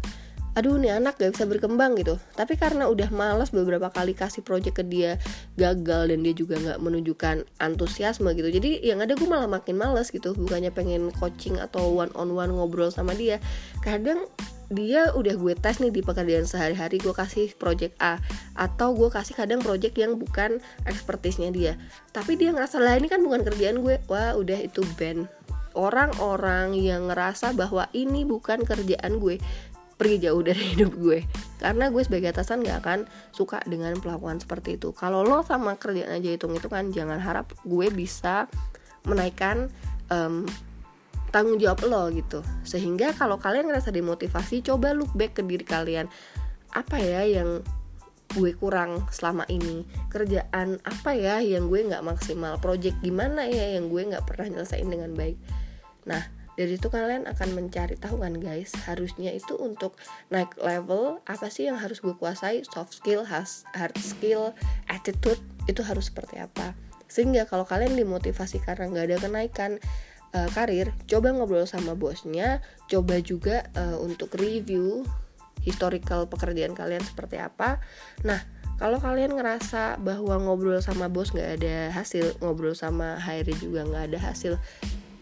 aduh 0.56 0.80
nih 0.80 0.96
anak 0.96 1.20
gak 1.20 1.36
bisa 1.36 1.44
berkembang 1.44 2.00
gitu. 2.00 2.16
Tapi 2.40 2.56
karena 2.56 2.88
udah 2.88 3.12
males 3.12 3.52
beberapa 3.52 3.92
kali 3.92 4.16
kasih 4.16 4.40
project 4.40 4.80
ke 4.80 4.84
dia 4.88 5.20
gagal 5.60 6.08
dan 6.08 6.24
dia 6.24 6.32
juga 6.32 6.56
nggak 6.56 6.80
menunjukkan 6.80 7.44
antusiasme 7.60 8.32
gitu. 8.32 8.48
Jadi 8.48 8.80
yang 8.80 9.04
ada 9.04 9.20
gue 9.20 9.28
malah 9.28 9.52
makin 9.52 9.76
males 9.76 10.16
gitu. 10.16 10.32
Bukannya 10.32 10.72
pengen 10.72 11.12
coaching 11.20 11.60
atau 11.60 11.92
one 11.92 12.12
on 12.16 12.32
one 12.32 12.56
ngobrol 12.56 12.88
sama 12.88 13.12
dia. 13.12 13.44
Kadang 13.84 14.32
dia 14.70 15.14
udah 15.14 15.36
gue 15.38 15.54
tes 15.54 15.78
nih 15.78 15.94
di 15.94 16.02
pekerjaan 16.02 16.50
sehari-hari 16.50 16.98
gue 16.98 17.14
kasih 17.14 17.54
project 17.56 17.96
A. 18.02 18.18
Atau 18.58 18.98
gue 18.98 19.10
kasih 19.14 19.38
kadang 19.38 19.62
project 19.62 19.96
yang 19.98 20.18
bukan 20.18 20.64
ekspertisnya 20.88 21.54
dia. 21.54 21.74
Tapi 22.12 22.40
dia 22.40 22.54
ngerasa 22.54 22.82
lah 22.82 22.98
ini 22.98 23.12
kan 23.12 23.22
bukan 23.22 23.46
kerjaan 23.46 23.82
gue. 23.86 24.02
Wah 24.10 24.34
udah 24.34 24.60
itu 24.62 24.82
band. 24.98 25.30
Orang-orang 25.76 26.74
yang 26.80 27.12
ngerasa 27.12 27.52
bahwa 27.52 27.92
ini 27.92 28.24
bukan 28.24 28.64
kerjaan 28.64 29.20
gue 29.20 29.38
pergi 29.96 30.28
jauh 30.28 30.44
dari 30.44 30.64
hidup 30.76 30.92
gue. 30.96 31.24
Karena 31.60 31.88
gue 31.92 32.04
sebagai 32.04 32.36
atasan 32.36 32.64
gak 32.64 32.80
akan 32.84 33.00
suka 33.32 33.64
dengan 33.68 33.96
pelakuan 34.00 34.40
seperti 34.40 34.76
itu. 34.80 34.92
Kalau 34.92 35.24
lo 35.24 35.44
sama 35.44 35.80
kerjaan 35.80 36.20
aja 36.20 36.30
hitung 36.32 36.56
itu 36.56 36.68
kan 36.68 36.92
jangan 36.92 37.20
harap 37.20 37.52
gue 37.64 37.88
bisa 37.92 38.48
menaikkan 39.06 39.70
um, 40.10 40.44
tanggung 41.30 41.58
jawab 41.62 41.86
lo 41.86 42.10
gitu. 42.12 42.42
Sehingga 42.68 43.14
kalau 43.16 43.38
kalian 43.40 43.70
ngerasa 43.70 43.94
dimotivasi 43.94 44.66
coba 44.66 44.94
look 44.94 45.14
back 45.14 45.38
ke 45.38 45.42
diri 45.46 45.66
kalian. 45.66 46.10
Apa 46.76 47.00
ya 47.00 47.24
yang 47.24 47.64
gue 48.36 48.52
kurang 48.58 49.08
selama 49.14 49.48
ini? 49.48 49.88
Kerjaan 50.12 50.82
apa 50.84 51.16
ya 51.16 51.40
yang 51.40 51.72
gue 51.72 51.86
nggak 51.88 52.04
maksimal? 52.04 52.60
Project 52.60 53.00
gimana 53.00 53.48
ya 53.48 53.80
yang 53.80 53.88
gue 53.88 54.02
nggak 54.02 54.26
pernah 54.28 54.52
nyelesain 54.52 54.88
dengan 54.88 55.14
baik? 55.16 55.40
Nah 56.10 56.24
dari 56.56 56.80
itu 56.80 56.88
kalian 56.88 57.28
akan 57.28 57.50
mencari 57.52 58.00
tahu 58.00 58.24
kan 58.24 58.40
guys 58.40 58.72
harusnya 58.88 59.36
itu 59.36 59.60
untuk 59.60 60.00
naik 60.32 60.56
level 60.56 61.20
apa 61.28 61.52
sih 61.52 61.68
yang 61.68 61.76
harus 61.76 62.00
gue 62.00 62.16
kuasai? 62.16 62.64
Soft 62.64 62.96
skill 62.96 63.28
hard 63.28 63.96
skill 64.00 64.56
attitude 64.88 65.40
itu 65.68 65.84
harus 65.84 66.08
seperti 66.08 66.40
apa? 66.40 66.76
Sehingga 67.12 67.46
kalau 67.46 67.68
kalian 67.68 67.96
dimotivasi 68.00 68.64
karena 68.64 68.88
nggak 68.88 69.06
ada 69.12 69.18
kenaikan 69.20 69.72
uh, 70.36 70.50
karir, 70.52 70.92
coba 71.08 71.32
ngobrol 71.32 71.64
sama 71.64 71.96
bosnya, 71.96 72.60
coba 72.92 73.24
juga 73.24 73.72
uh, 73.80 73.96
untuk 74.04 74.36
review 74.36 75.08
historical 75.64 76.28
pekerjaan 76.28 76.76
kalian 76.76 77.02
seperti 77.02 77.40
apa. 77.40 77.80
Nah, 78.28 78.44
kalau 78.76 79.00
kalian 79.00 79.40
ngerasa 79.40 79.98
bahwa 80.04 80.36
ngobrol 80.36 80.84
sama 80.84 81.08
bos 81.08 81.32
nggak 81.32 81.64
ada 81.64 81.96
hasil, 81.96 82.36
ngobrol 82.44 82.76
sama 82.76 83.16
HR 83.24 83.56
juga 83.56 83.88
nggak 83.88 84.14
ada 84.14 84.20
hasil, 84.20 84.60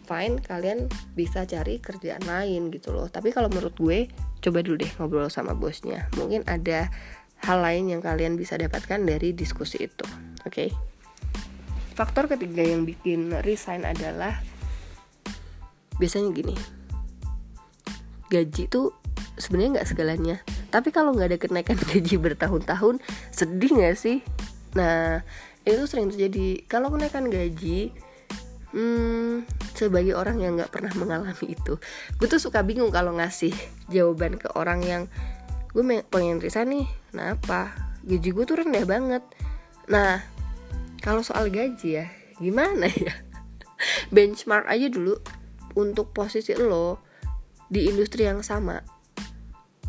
fine, 0.09 0.41
kalian 0.41 0.89
bisa 1.13 1.45
cari 1.45 1.77
kerjaan 1.79 2.25
lain 2.25 2.73
gitu 2.73 2.91
loh. 2.91 3.07
Tapi 3.07 3.29
kalau 3.29 3.47
menurut 3.47 3.77
gue, 3.77 4.09
coba 4.43 4.59
dulu 4.65 4.81
deh 4.81 4.91
ngobrol 4.99 5.29
sama 5.29 5.53
bosnya. 5.53 6.09
Mungkin 6.17 6.43
ada 6.49 6.89
hal 7.45 7.59
lain 7.61 7.93
yang 7.93 8.01
kalian 8.01 8.35
bisa 8.35 8.59
dapatkan 8.59 8.99
dari 9.05 9.31
diskusi 9.31 9.85
itu. 9.85 10.05
Oke. 10.43 10.49
Okay? 10.49 10.69
Faktor 11.93 12.25
ketiga 12.25 12.65
yang 12.65 12.89
bikin 12.89 13.29
resign 13.45 13.85
adalah 13.85 14.41
biasanya 15.97 16.29
gini. 16.33 16.55
Gaji 18.31 18.69
tuh 18.69 18.93
sebenarnya 19.37 19.81
nggak 19.81 19.89
segalanya. 19.89 20.35
Tapi 20.73 20.89
kalau 20.89 21.13
nggak 21.13 21.29
ada 21.33 21.39
kenaikan 21.39 21.77
gaji 21.93 22.15
bertahun-tahun 22.17 23.01
sedih 23.33 23.71
nggak 23.77 23.97
sih? 23.97 24.21
Nah 24.73 25.21
itu 25.63 25.83
sering 25.85 26.09
terjadi. 26.09 26.65
Kalau 26.65 26.89
kenaikan 26.91 27.29
gaji 27.29 27.93
hmm, 28.73 29.45
sebagai 29.77 30.17
orang 30.17 30.41
yang 30.41 30.57
nggak 30.57 30.73
pernah 30.73 30.91
mengalami 30.97 31.53
itu 31.53 31.77
gue 32.17 32.27
tuh 32.27 32.41
suka 32.41 32.65
bingung 32.65 32.89
kalau 32.89 33.13
ngasih 33.15 33.53
jawaban 33.87 34.35
ke 34.35 34.49
orang 34.57 34.81
yang 34.83 35.03
gue 35.73 35.81
pengen 36.09 36.41
resign 36.41 36.69
nih 36.73 36.87
nah 37.13 37.37
apa? 37.37 37.73
Gaji 38.03 38.29
gue 38.35 38.43
tuh 38.43 38.57
rendah 38.59 38.83
banget. 38.83 39.23
Nah 39.87 40.19
kalau 40.99 41.21
soal 41.23 41.47
gaji 41.53 42.03
ya 42.03 42.05
gimana 42.41 42.89
ya? 42.89 43.13
Benchmark 44.13 44.67
aja 44.67 44.89
dulu 44.89 45.17
untuk 45.75 46.13
posisi 46.15 46.53
lo 46.55 47.01
di 47.67 47.89
industri 47.89 48.29
yang 48.29 48.45
sama. 48.45 48.81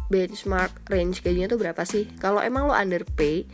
Benchmark 0.08 0.88
range 0.92 1.24
gajinya 1.24 1.48
tuh 1.48 1.60
berapa 1.60 1.82
sih? 1.88 2.08
Kalau 2.20 2.40
emang 2.44 2.68
lo 2.68 2.74
underpay 2.76 3.48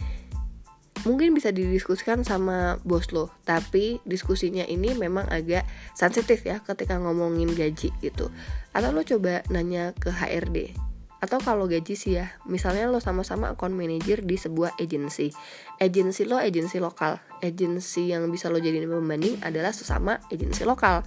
mungkin 1.09 1.33
bisa 1.33 1.49
didiskusikan 1.55 2.27
sama 2.27 2.77
bos 2.85 3.09
lo. 3.15 3.33
Tapi 3.47 4.03
diskusinya 4.05 4.67
ini 4.67 4.93
memang 4.93 5.31
agak 5.33 5.65
sensitif 5.97 6.45
ya 6.45 6.61
ketika 6.61 6.99
ngomongin 7.01 7.55
gaji 7.55 7.95
gitu. 8.05 8.29
Atau 8.77 8.91
lo 8.93 9.07
coba 9.07 9.47
nanya 9.49 9.97
ke 9.97 10.13
HRD 10.13 10.91
atau 11.21 11.37
kalau 11.37 11.69
gaji 11.69 11.95
sih 12.01 12.17
ya 12.17 12.33
misalnya 12.49 12.89
lo 12.89 12.97
sama-sama 12.97 13.53
account 13.53 13.77
manager 13.77 14.25
di 14.25 14.41
sebuah 14.41 14.81
agency. 14.81 15.29
Agency 15.77 16.25
lo 16.25 16.41
agency 16.41 16.81
lokal. 16.81 17.21
Agency 17.45 18.09
yang 18.09 18.25
bisa 18.33 18.49
lo 18.49 18.57
jadiin 18.57 18.89
pembanding 18.89 19.37
adalah 19.45 19.71
sesama 19.77 20.17
agency 20.33 20.65
lokal 20.65 21.05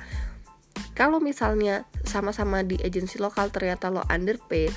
kalau 0.94 1.18
misalnya 1.18 1.86
sama-sama 2.06 2.62
di 2.62 2.78
agensi 2.82 3.18
lokal 3.18 3.50
ternyata 3.50 3.90
lo 3.90 4.06
underpaid 4.10 4.74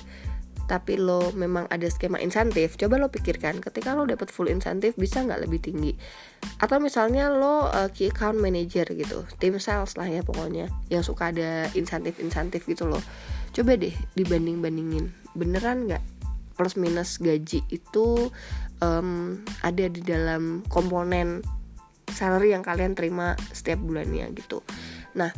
tapi 0.67 0.99
lo 0.99 1.31
memang 1.31 1.71
ada 1.71 1.87
skema 1.87 2.19
insentif 2.19 2.75
coba 2.75 2.99
lo 2.99 3.07
pikirkan 3.07 3.63
ketika 3.63 3.95
lo 3.95 4.03
dapet 4.03 4.35
full 4.35 4.51
insentif 4.51 4.99
bisa 4.99 5.23
nggak 5.23 5.47
lebih 5.47 5.63
tinggi? 5.63 5.95
Atau 6.59 6.83
misalnya 6.83 7.31
lo 7.31 7.71
uh, 7.71 7.89
key 7.95 8.11
account 8.11 8.43
manager 8.43 8.83
gitu 8.91 9.23
tim 9.39 9.63
sales 9.63 9.95
lah 9.95 10.11
ya 10.11 10.27
pokoknya 10.27 10.67
yang 10.91 11.07
suka 11.07 11.31
ada 11.31 11.71
insentif 11.79 12.19
insentif 12.19 12.67
gitu 12.67 12.91
loh 12.91 13.01
coba 13.55 13.79
deh 13.79 13.95
dibanding 14.19 14.59
bandingin 14.59 15.15
beneran 15.39 15.87
nggak? 15.87 16.03
Plus 16.59 16.75
minus 16.75 17.23
gaji 17.23 17.63
itu 17.71 18.33
um, 18.83 19.39
ada 19.63 19.87
di 19.87 20.03
dalam 20.03 20.67
komponen 20.67 21.47
salary 22.11 22.57
yang 22.57 22.67
kalian 22.67 22.99
terima 22.99 23.39
setiap 23.55 23.79
bulannya 23.79 24.35
gitu. 24.35 24.67
Nah 25.15 25.31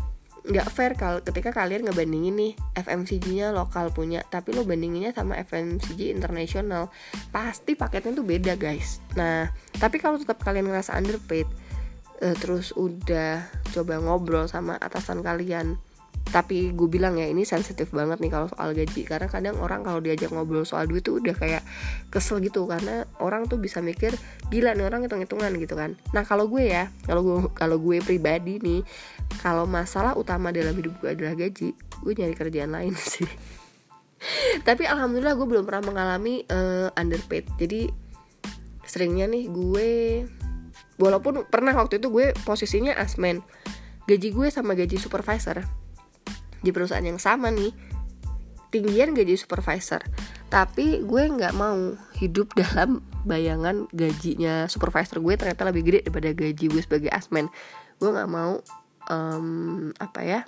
nggak 0.47 0.68
fair 0.71 0.92
kalau 0.95 1.18
ketika 1.25 1.50
kalian 1.50 1.83
ngebandingin 1.87 2.35
nih 2.38 2.52
FMCG-nya 2.78 3.50
lokal 3.50 3.90
punya 3.90 4.23
tapi 4.26 4.54
lo 4.54 4.62
bandinginnya 4.62 5.11
sama 5.11 5.35
FMCG 5.42 6.14
internasional 6.14 6.92
pasti 7.35 7.75
paketnya 7.75 8.14
tuh 8.14 8.26
beda 8.26 8.54
guys. 8.54 9.02
Nah 9.18 9.50
tapi 9.76 9.99
kalau 9.99 10.21
tetap 10.21 10.38
kalian 10.42 10.71
ngerasa 10.71 10.95
underpaid 10.95 11.49
uh, 12.23 12.37
terus 12.38 12.71
udah 12.75 13.42
coba 13.75 13.99
ngobrol 13.99 14.47
sama 14.47 14.78
atasan 14.78 15.23
kalian 15.23 15.78
tapi 16.28 16.76
gue 16.76 16.88
bilang 16.92 17.16
ya 17.16 17.25
ini 17.25 17.49
sensitif 17.49 17.88
banget 17.88 18.20
nih 18.20 18.28
kalau 18.28 18.47
soal 18.52 18.76
gaji. 18.76 19.02
Karena 19.08 19.28
kadang 19.32 19.56
orang 19.64 19.80
kalau 19.80 20.04
diajak 20.04 20.28
ngobrol 20.28 20.68
soal 20.68 20.85
duit 20.85 21.00
tuh 21.00 21.20
udah 21.20 21.32
kayak 21.32 21.64
kesel 22.12 22.38
gitu. 22.44 22.68
Karena 22.68 23.08
orang 23.25 23.49
tuh 23.49 23.56
bisa 23.56 23.80
mikir 23.80 24.12
gila 24.52 24.76
nih 24.76 24.85
orang 24.85 25.08
hitung 25.08 25.25
hitungan 25.25 25.52
gitu 25.56 25.73
kan. 25.73 25.97
Nah 26.12 26.23
kalau 26.28 26.47
gue 26.52 26.68
ya 26.68 26.92
kalau 27.08 27.25
gue 27.25 27.38
kalau 27.56 27.80
gue 27.80 28.04
pribadi 28.04 28.61
nih 28.61 28.85
kalau 29.40 29.64
masalah 29.64 30.16
utama 30.20 30.52
dalam 30.52 30.76
hidup 30.76 31.00
gue 31.00 31.16
adalah 31.16 31.32
gaji 31.32 31.73
gue 31.76 32.12
nyari 32.12 32.35
kerjaan 32.37 32.76
lain 32.76 32.92
sih. 33.16 33.28
Tapi 34.66 34.85
alhamdulillah 34.85 35.32
gue 35.32 35.47
belum 35.49 35.64
pernah 35.64 35.88
mengalami 35.88 36.44
uh, 36.50 36.92
underpaid. 36.99 37.49
Jadi 37.56 37.88
seringnya 38.85 39.28
nih 39.28 39.49
gue 39.49 39.90
walaupun 41.00 41.47
pernah 41.49 41.73
waktu 41.73 42.02
itu 42.02 42.11
gue 42.11 42.35
posisinya 42.42 42.97
asmen 42.99 43.40
gaji 44.08 44.32
gue 44.32 44.49
sama 44.49 44.73
gaji 44.73 44.97
supervisor 44.97 45.62
di 46.62 46.70
perusahaan 46.74 47.04
yang 47.04 47.20
sama 47.20 47.52
nih 47.52 47.70
tinggian 48.68 49.16
gaji 49.16 49.36
supervisor. 49.36 50.04
Tapi 50.48 51.04
gue 51.04 51.22
nggak 51.28 51.54
mau 51.56 51.96
hidup 52.16 52.52
dalam 52.60 53.04
bayangan 53.28 53.90
gajinya 53.92 54.70
supervisor 54.70 55.20
gue 55.20 55.34
ternyata 55.36 55.68
lebih 55.68 55.82
gede 55.84 56.00
daripada 56.08 56.30
gaji 56.32 56.64
gue 56.68 56.82
sebagai 56.82 57.10
asmen. 57.12 57.48
Gue 58.00 58.10
nggak 58.12 58.30
mau 58.30 58.60
um, 59.08 59.90
apa 59.98 60.20
ya 60.22 60.40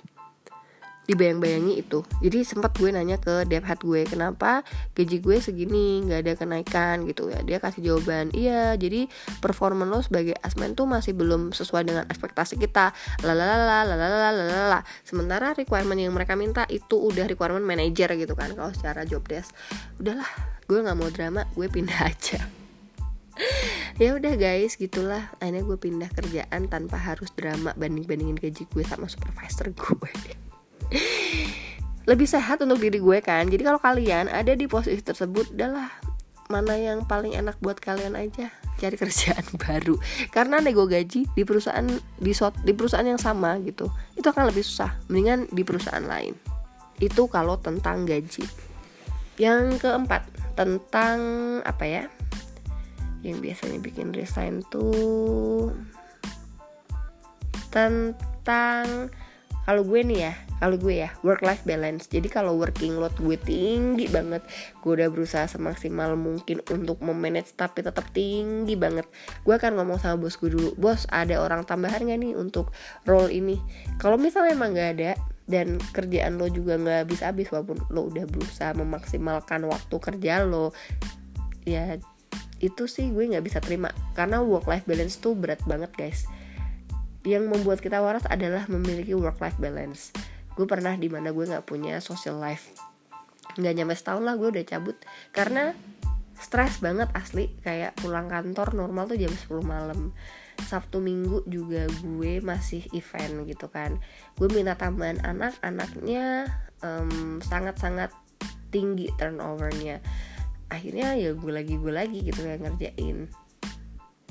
dibayang-bayangi 1.11 1.83
itu. 1.83 1.99
Jadi 2.23 2.47
sempat 2.47 2.71
gue 2.79 2.89
nanya 2.89 3.19
ke 3.19 3.43
dev 3.45 3.67
head 3.67 3.83
gue 3.83 4.07
kenapa 4.07 4.63
gaji 4.95 5.17
gue 5.19 5.37
segini? 5.43 6.01
Nggak 6.07 6.19
ada 6.23 6.33
kenaikan 6.39 6.95
gitu 7.05 7.27
ya. 7.27 7.43
Dia 7.43 7.59
kasih 7.59 7.83
jawaban 7.83 8.31
iya 8.31 8.73
jadi 8.79 9.11
performa 9.43 9.83
lo 9.83 9.99
sebagai 9.99 10.39
asmen 10.39 10.73
tuh 10.73 10.87
masih 10.87 11.11
belum 11.11 11.51
sesuai 11.51 11.83
dengan 11.83 12.03
ekspektasi 12.07 12.55
kita. 12.55 12.95
Lalalala 13.21 13.83
lalalala 13.83 14.79
sementara 15.03 15.51
requirement 15.51 15.99
yang 15.99 16.15
mereka 16.15 16.39
minta 16.39 16.63
itu 16.71 16.95
udah 16.95 17.27
requirement 17.27 17.63
manager 17.67 18.15
gitu 18.15 18.33
kan 18.33 18.55
kalau 18.55 18.71
secara 18.71 19.03
job 19.03 19.21
desk. 19.27 19.51
Udahlah 19.99 20.27
gue 20.65 20.79
nggak 20.79 20.97
mau 20.97 21.11
drama 21.11 21.43
gue 21.53 21.67
pindah 21.67 21.99
aja. 22.11 22.47
Ya 23.97 24.17
udah 24.17 24.33
guys 24.37 24.77
gitulah. 24.77 25.29
Akhirnya 25.39 25.63
gue 25.65 25.77
pindah 25.77 26.09
kerjaan 26.13 26.67
tanpa 26.71 26.97
harus 26.97 27.29
drama 27.33 27.75
banding 27.75 28.05
bandingin 28.07 28.37
gaji 28.37 28.63
gue 28.69 28.83
sama 28.85 29.07
supervisor 29.11 29.71
gue 29.71 30.13
lebih 32.09 32.27
sehat 32.27 32.59
untuk 32.59 32.81
diri 32.81 32.97
gue 32.97 33.17
kan. 33.21 33.47
Jadi 33.47 33.61
kalau 33.63 33.79
kalian 33.79 34.27
ada 34.27 34.51
di 34.57 34.65
posisi 34.65 34.99
tersebut 34.99 35.53
adalah 35.55 35.87
mana 36.51 36.75
yang 36.75 37.07
paling 37.07 37.31
enak 37.37 37.55
buat 37.63 37.79
kalian 37.79 38.17
aja. 38.19 38.51
Cari 38.81 38.95
kerjaan 39.01 39.45
baru. 39.55 39.95
Karena 40.33 40.59
nego 40.59 40.89
gaji 40.89 41.29
di 41.31 41.43
perusahaan 41.47 41.87
di, 42.19 42.31
di 42.65 42.73
perusahaan 42.75 43.07
yang 43.07 43.21
sama 43.21 43.55
gitu 43.63 43.87
itu 44.17 44.27
akan 44.27 44.51
lebih 44.51 44.65
susah. 44.65 44.97
Mendingan 45.07 45.47
di 45.53 45.63
perusahaan 45.63 46.03
lain. 46.03 46.35
Itu 46.99 47.31
kalau 47.31 47.55
tentang 47.61 48.03
gaji. 48.03 48.43
Yang 49.39 49.79
keempat 49.79 50.27
tentang 50.59 51.17
apa 51.63 51.85
ya? 51.87 52.03
Yang 53.21 53.37
biasanya 53.39 53.79
bikin 53.79 54.11
resign 54.11 54.65
tuh 54.67 55.71
tentang 57.71 59.07
kalau 59.63 59.87
gue 59.87 60.03
nih 60.03 60.27
ya 60.27 60.33
kalau 60.61 60.77
gue 60.77 61.01
ya 61.01 61.09
work 61.25 61.41
life 61.41 61.65
balance. 61.65 62.05
Jadi 62.05 62.29
kalau 62.29 62.53
working 62.53 63.01
load 63.01 63.17
gue 63.17 63.33
tinggi 63.33 64.05
banget 64.05 64.45
gue 64.85 64.91
udah 64.93 65.09
berusaha 65.09 65.49
semaksimal 65.49 66.13
mungkin 66.13 66.61
untuk 66.69 67.01
memanage 67.01 67.57
tapi 67.57 67.81
tetap 67.81 68.05
tinggi 68.13 68.77
banget. 68.77 69.09
Gue 69.41 69.57
akan 69.57 69.81
ngomong 69.81 69.97
sama 69.97 70.21
bos 70.21 70.37
gue 70.37 70.53
dulu 70.53 70.77
bos 70.77 71.09
ada 71.09 71.41
orang 71.41 71.65
tambahan 71.65 72.05
gak 72.05 72.21
nih 72.21 72.37
untuk 72.37 72.69
role 73.09 73.33
ini? 73.33 73.57
Kalau 73.97 74.21
misalnya 74.21 74.53
emang 74.53 74.77
gak 74.77 75.01
ada 75.01 75.11
dan 75.49 75.81
kerjaan 75.97 76.37
lo 76.37 76.47
juga 76.47 76.77
nggak 76.79 77.09
habis-habis 77.09 77.49
walaupun 77.51 77.81
lo 77.91 78.07
udah 78.07 78.23
berusaha 78.29 78.71
memaksimalkan 78.77 79.67
waktu 79.67 79.95
kerja 79.99 80.47
lo 80.47 80.71
ya 81.67 81.99
itu 82.61 82.85
sih 82.85 83.09
gue 83.09 83.33
nggak 83.33 83.41
bisa 83.41 83.57
terima. 83.57 83.89
Karena 84.13 84.45
work 84.45 84.69
life 84.69 84.85
balance 84.85 85.17
tuh 85.17 85.33
berat 85.33 85.59
banget 85.65 85.89
guys. 85.97 86.29
Yang 87.25 87.49
membuat 87.49 87.81
kita 87.81 87.97
waras 87.97 88.29
adalah 88.29 88.69
memiliki 88.69 89.17
work 89.17 89.41
life 89.41 89.57
balance 89.57 90.13
gue 90.55 90.65
pernah 90.67 90.93
di 90.99 91.07
mana 91.07 91.31
gue 91.31 91.45
nggak 91.47 91.65
punya 91.67 91.99
social 92.03 92.37
life. 92.37 92.71
Nggak 93.55 93.73
nyampe 93.75 93.95
setahun 93.95 94.23
lah 94.23 94.35
gue 94.35 94.49
udah 94.51 94.65
cabut. 94.67 94.97
Karena 95.31 95.75
stres 96.37 96.79
banget 96.83 97.07
asli. 97.15 97.51
Kayak 97.63 97.95
pulang 97.99 98.27
kantor 98.27 98.75
normal 98.75 99.07
tuh 99.07 99.17
jam 99.19 99.31
10 99.31 99.63
malam. 99.63 100.11
Sabtu 100.61 101.01
Minggu 101.01 101.41
juga 101.49 101.89
gue 101.89 102.43
masih 102.43 102.85
event 102.93 103.47
gitu 103.49 103.71
kan. 103.71 103.97
Gue 104.37 104.51
minta 104.51 104.77
tambahan 104.77 105.23
anak 105.25 105.57
anaknya 105.65 106.47
um, 106.85 107.41
sangat-sangat 107.41 108.13
tinggi 108.69 109.09
turnovernya. 109.17 109.99
Akhirnya 110.71 111.17
ya 111.19 111.35
gue 111.35 111.51
lagi 111.51 111.75
gue 111.75 111.93
lagi 111.93 112.19
gitu 112.23 112.45
ya 112.45 112.59
ngerjain. 112.61 113.27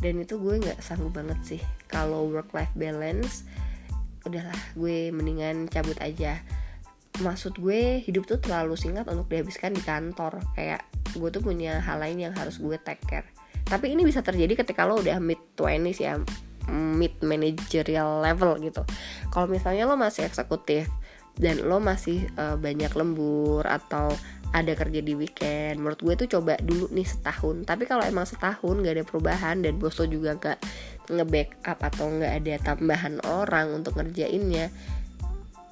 Dan 0.00 0.14
itu 0.16 0.40
gue 0.40 0.62
nggak 0.62 0.80
sanggup 0.80 1.12
banget 1.12 1.40
sih. 1.44 1.62
Kalau 1.90 2.30
work 2.30 2.56
life 2.56 2.72
balance 2.72 3.44
udahlah 4.26 4.56
gue 4.76 5.12
mendingan 5.14 5.68
cabut 5.70 5.96
aja. 6.00 6.40
Maksud 7.20 7.60
gue 7.60 8.00
hidup 8.00 8.24
tuh 8.24 8.40
terlalu 8.40 8.78
singkat 8.78 9.04
untuk 9.10 9.28
dihabiskan 9.28 9.76
di 9.76 9.82
kantor. 9.82 10.40
Kayak 10.56 10.86
gue 11.16 11.28
tuh 11.28 11.42
punya 11.42 11.82
hal 11.82 12.00
lain 12.00 12.30
yang 12.30 12.34
harus 12.36 12.56
gue 12.60 12.76
take 12.80 13.02
care. 13.04 13.26
Tapi 13.66 13.92
ini 13.92 14.02
bisa 14.02 14.24
terjadi 14.24 14.58
ketika 14.58 14.88
lo 14.88 14.98
udah 14.98 15.18
mid 15.22 15.38
20s 15.54 16.00
ya 16.00 16.18
mid 16.70 17.18
managerial 17.20 18.22
level 18.22 18.56
gitu. 18.62 18.82
Kalau 19.34 19.50
misalnya 19.50 19.90
lo 19.90 19.98
masih 19.98 20.26
eksekutif 20.26 20.86
dan 21.38 21.62
lo 21.64 21.80
masih 21.82 22.28
uh, 22.36 22.54
banyak 22.58 22.92
lembur 22.94 23.64
atau 23.66 24.12
ada 24.50 24.72
kerja 24.74 25.00
di 25.00 25.14
weekend. 25.14 25.78
Menurut 25.78 26.00
gue 26.02 26.14
tuh 26.26 26.28
coba 26.38 26.58
dulu 26.58 26.90
nih 26.90 27.06
setahun. 27.06 27.62
Tapi 27.66 27.86
kalau 27.86 28.02
emang 28.02 28.26
setahun 28.26 28.74
gak 28.82 28.94
ada 28.98 29.04
perubahan 29.06 29.62
dan 29.62 29.78
bos 29.78 29.98
lo 29.98 30.06
juga 30.10 30.34
gak 30.38 30.58
nge-backup 31.10 31.78
atau 31.82 32.06
nggak 32.06 32.32
ada 32.38 32.54
tambahan 32.62 33.18
orang 33.26 33.82
untuk 33.82 33.98
ngerjainnya 33.98 34.70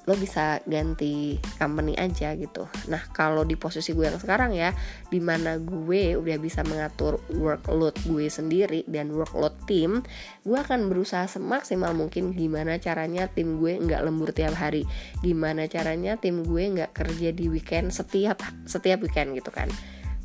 lo 0.09 0.17
bisa 0.17 0.57
ganti 0.65 1.37
company 1.61 1.93
aja 1.93 2.33
gitu. 2.33 2.65
Nah 2.89 3.05
kalau 3.13 3.45
di 3.45 3.53
posisi 3.53 3.93
gue 3.93 4.09
yang 4.09 4.17
sekarang 4.17 4.57
ya 4.57 4.73
di 5.13 5.21
mana 5.21 5.61
gue 5.61 6.17
udah 6.17 6.37
bisa 6.41 6.65
mengatur 6.65 7.21
workload 7.29 7.93
gue 8.09 8.25
sendiri 8.25 8.81
dan 8.89 9.13
workload 9.13 9.53
tim 9.69 10.01
gue 10.41 10.57
akan 10.57 10.89
berusaha 10.89 11.29
semaksimal 11.29 11.93
mungkin 11.93 12.33
gimana 12.33 12.81
caranya 12.81 13.29
tim 13.29 13.61
gue 13.61 13.77
nggak 13.77 14.01
lembur 14.01 14.33
tiap 14.33 14.57
hari. 14.57 14.81
Gimana 15.21 15.69
caranya 15.69 16.17
tim 16.17 16.41
gue 16.41 16.63
nggak 16.73 16.97
kerja 16.97 17.29
di 17.29 17.45
weekend 17.45 17.93
setiap 17.93 18.41
setiap 18.65 19.05
weekend 19.05 19.37
gitu 19.37 19.53
kan. 19.53 19.69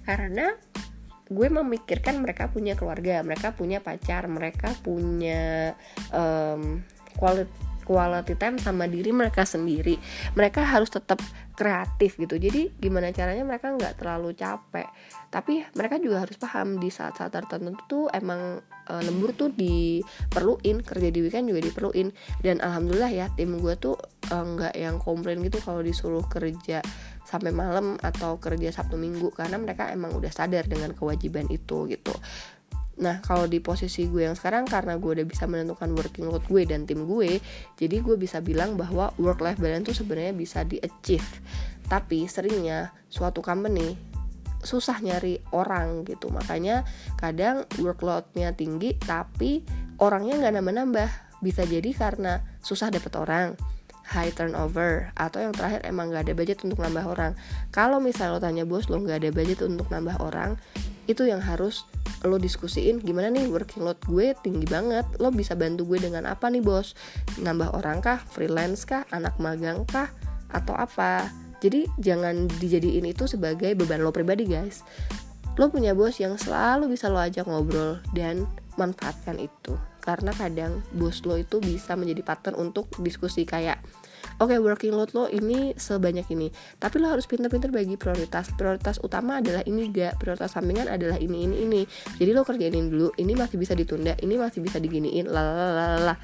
Karena 0.09 0.49
gue 1.29 1.49
memikirkan 1.53 2.25
mereka 2.25 2.49
punya 2.49 2.73
keluarga 2.77 3.21
mereka 3.25 3.53
punya 3.53 3.81
pacar 3.81 4.29
mereka 4.29 4.73
punya 4.85 5.73
um, 6.13 6.85
quality 7.17 7.74
quality 7.85 8.35
time 8.35 8.57
sama 8.59 8.89
diri 8.89 9.13
mereka 9.13 9.45
sendiri. 9.45 10.01
Mereka 10.35 10.65
harus 10.65 10.91
tetap 10.91 11.21
kreatif 11.55 12.19
gitu. 12.19 12.35
Jadi 12.35 12.75
gimana 12.83 13.15
caranya 13.15 13.47
mereka 13.47 13.71
nggak 13.71 14.03
terlalu 14.03 14.35
capek. 14.35 14.91
Tapi 15.31 15.63
mereka 15.79 16.03
juga 16.03 16.27
harus 16.27 16.35
paham 16.35 16.83
di 16.83 16.91
saat-saat 16.91 17.31
tertentu 17.31 17.79
tuh 17.87 18.05
emang 18.11 18.59
e, 18.91 18.93
lembur 19.07 19.35
tuh 19.39 19.55
diperluin 19.55 20.83
kerja 20.83 21.09
di 21.15 21.21
weekend 21.23 21.55
juga 21.55 21.63
diperluin. 21.63 22.09
Dan 22.43 22.59
alhamdulillah 22.59 23.13
ya 23.15 23.27
tim 23.39 23.55
gue 23.63 23.75
tuh 23.79 23.95
e, 24.27 24.35
nggak 24.35 24.75
yang 24.75 24.99
komplain 24.99 25.39
gitu 25.47 25.63
kalau 25.63 25.85
disuruh 25.85 26.27
kerja 26.27 26.83
sampai 27.25 27.55
malam 27.55 27.97
atau 28.03 28.43
kerja 28.43 28.75
Sabtu 28.75 28.99
Minggu. 28.99 29.31
Karena 29.31 29.61
mereka 29.63 29.95
emang 29.95 30.11
udah 30.19 30.35
sadar 30.35 30.67
dengan 30.67 30.91
kewajiban 30.97 31.47
itu 31.53 31.87
gitu 31.87 32.15
Nah 33.01 33.19
kalau 33.25 33.51
di 33.51 33.59
posisi 33.59 34.07
gue 34.07 34.27
yang 34.27 34.39
sekarang 34.39 34.69
karena 34.71 34.95
gue 34.99 35.21
udah 35.21 35.27
bisa 35.27 35.51
menentukan 35.51 35.91
working 35.95 36.31
load 36.31 36.47
gue 36.47 36.63
dan 36.63 36.87
tim 36.87 37.07
gue 37.07 37.43
Jadi 37.75 37.97
gue 37.99 38.15
bisa 38.15 38.39
bilang 38.39 38.79
bahwa 38.79 39.11
work 39.19 39.43
life 39.43 39.59
balance 39.59 39.91
itu 39.91 40.05
sebenarnya 40.05 40.35
bisa 40.35 40.63
di 40.63 40.79
achieve 40.79 41.27
Tapi 41.91 42.31
seringnya 42.31 42.95
suatu 43.11 43.43
company 43.43 44.15
susah 44.65 44.97
nyari 45.05 45.39
orang 45.53 46.09
gitu. 46.09 46.33
Makanya 46.33 46.89
kadang 47.21 47.69
workloadnya 47.79 48.57
tinggi 48.57 48.97
tapi 48.97 49.61
orangnya 50.01 50.41
nggak 50.41 50.55
nambah-nambah. 50.59 51.11
Bisa 51.45 51.69
jadi 51.69 51.93
karena 51.93 52.41
susah 52.65 52.89
dapet 52.89 53.13
orang 53.21 53.53
high 54.05 54.33
turnover 54.33 55.13
atau 55.17 55.41
yang 55.41 55.57
terakhir 55.57 55.81
emang 55.89 56.13
gak 56.13 56.29
ada 56.29 56.37
budget 56.37 56.61
untuk 56.65 56.81
nambah 56.81 57.05
orang. 57.05 57.33
Kalau 57.73 58.01
misalnya 58.05 58.37
lo 58.37 58.41
tanya 58.41 58.65
bos 58.69 58.89
lo 58.93 59.01
gak 59.01 59.25
ada 59.25 59.31
budget 59.33 59.65
untuk 59.65 59.89
nambah 59.89 60.21
orang 60.21 60.61
itu 61.05 61.29
yang 61.29 61.41
harus 61.41 61.85
lo 62.25 62.41
diskusiin 62.41 63.05
gimana 63.05 63.29
nih 63.29 63.53
working 63.53 63.85
load 63.85 64.01
gue 64.09 64.33
tinggi 64.41 64.65
banget 64.65 65.05
lo 65.21 65.29
bisa 65.29 65.53
bantu 65.53 65.85
gue 65.85 66.09
dengan 66.09 66.25
apa 66.25 66.49
nih 66.49 66.65
bos? 66.65 66.97
Nambah 67.41 67.77
orang 67.77 68.01
kah? 68.01 68.21
Freelance 68.25 68.89
kah? 68.89 69.05
Anak 69.13 69.37
magang 69.37 69.85
kah? 69.85 70.09
Atau 70.49 70.73
apa? 70.73 71.29
Jadi 71.61 71.89
jangan 72.01 72.49
dijadiin 72.61 73.09
itu 73.09 73.29
sebagai 73.29 73.73
beban 73.77 74.01
lo 74.01 74.13
pribadi 74.13 74.49
guys. 74.49 74.85
Lo 75.61 75.71
punya 75.71 75.93
bos 75.93 76.19
yang 76.19 76.35
selalu 76.41 76.93
bisa 76.93 77.13
lo 77.13 77.21
ajak 77.21 77.47
ngobrol 77.47 78.01
dan 78.17 78.49
manfaatkan 78.81 79.39
itu. 79.39 79.77
Karena 80.01 80.33
kadang 80.37 80.85
bos 80.93 81.25
lo 81.25 81.41
itu 81.41 81.61
bisa 81.61 81.97
menjadi 81.97 82.21
partner 82.25 82.57
untuk 82.61 82.89
diskusi 83.01 83.49
kayak 83.49 83.81
oke 84.41 84.51
okay, 84.51 84.59
working 84.59 84.95
load 84.95 85.13
lo 85.15 85.31
ini 85.31 85.75
sebanyak 85.77 86.27
ini. 86.33 86.49
Tapi 86.79 86.97
lo 86.99 87.11
harus 87.11 87.29
pinter-pinter 87.29 87.71
bagi 87.71 87.95
prioritas. 87.95 88.51
Prioritas 88.55 88.99
utama 89.03 89.39
adalah 89.39 89.63
ini 89.67 89.91
gak 89.91 90.19
prioritas 90.19 90.55
sampingan 90.55 90.91
adalah 90.91 91.19
ini 91.19 91.47
ini 91.47 91.57
ini. 91.67 91.83
Jadi 92.19 92.31
lo 92.35 92.43
kerjain 92.43 92.75
dulu. 92.75 93.15
Ini 93.15 93.33
masih 93.35 93.57
bisa 93.59 93.73
ditunda. 93.77 94.15
Ini 94.19 94.35
masih 94.39 94.61
bisa 94.65 94.79
diginiin. 94.83 95.31
Lalalala 95.31 96.17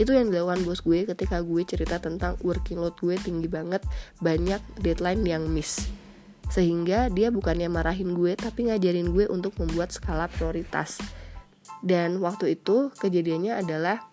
itu 0.00 0.08
yang 0.08 0.32
dilakukan 0.32 0.64
bos 0.64 0.80
gue 0.80 1.04
ketika 1.04 1.44
gue 1.44 1.62
cerita 1.68 2.00
tentang 2.00 2.40
working 2.40 2.80
load 2.80 2.96
gue 2.98 3.16
tinggi 3.20 3.46
banget. 3.46 3.84
Banyak 4.24 4.80
deadline 4.80 5.22
yang 5.22 5.44
miss. 5.46 5.86
Sehingga 6.48 7.08
dia 7.08 7.32
bukannya 7.32 7.68
marahin 7.68 8.12
gue 8.12 8.36
tapi 8.36 8.68
ngajarin 8.68 9.12
gue 9.12 9.28
untuk 9.28 9.56
membuat 9.60 9.92
skala 9.92 10.28
prioritas. 10.28 11.00
Dan 11.82 12.22
waktu 12.22 12.54
itu 12.56 12.94
kejadiannya 12.94 13.58
adalah 13.58 14.11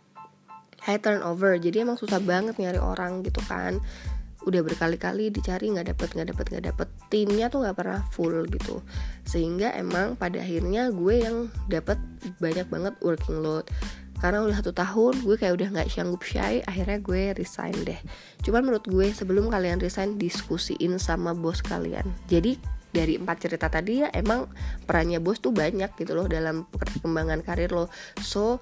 high 0.83 0.99
turnover. 1.01 1.57
Jadi 1.59 1.83
emang 1.83 1.99
susah 1.99 2.19
banget 2.23 2.55
nyari 2.59 2.79
orang 2.79 3.23
gitu 3.25 3.39
kan. 3.47 3.79
Udah 4.47 4.63
berkali-kali 4.63 5.29
dicari 5.29 5.67
nggak 5.67 5.91
dapet 5.95 6.09
nggak 6.15 6.27
dapet 6.31 6.45
nggak 6.51 6.65
dapet. 6.71 6.87
Timnya 7.11 7.51
tuh 7.51 7.63
nggak 7.63 7.75
pernah 7.75 8.01
full 8.15 8.47
gitu. 8.47 8.79
Sehingga 9.27 9.75
emang 9.75 10.15
pada 10.15 10.39
akhirnya 10.39 10.89
gue 10.89 11.15
yang 11.19 11.37
dapet 11.67 11.99
banyak 12.39 12.67
banget 12.71 12.93
working 13.03 13.43
load. 13.43 13.67
Karena 14.19 14.43
udah 14.43 14.59
satu 14.59 14.75
tahun 14.75 15.23
gue 15.23 15.35
kayak 15.39 15.55
udah 15.55 15.67
nggak 15.79 15.89
sanggup 15.91 16.23
shy 16.27 16.59
akhirnya 16.67 16.99
gue 16.99 17.21
resign 17.39 17.75
deh. 17.87 17.99
Cuman 18.43 18.67
menurut 18.67 18.83
gue 18.83 19.15
sebelum 19.15 19.47
kalian 19.47 19.79
resign 19.79 20.19
diskusiin 20.19 20.99
sama 20.99 21.31
bos 21.31 21.63
kalian. 21.63 22.03
Jadi 22.27 22.59
dari 22.89 23.21
empat 23.21 23.37
cerita 23.45 23.69
tadi 23.69 24.01
ya 24.01 24.09
emang 24.11 24.49
perannya 24.83 25.21
bos 25.21 25.37
tuh 25.37 25.53
banyak 25.53 25.93
gitu 25.95 26.17
loh 26.17 26.25
dalam 26.25 26.65
perkembangan 26.67 27.45
karir 27.45 27.71
lo. 27.71 27.87
So 28.19 28.59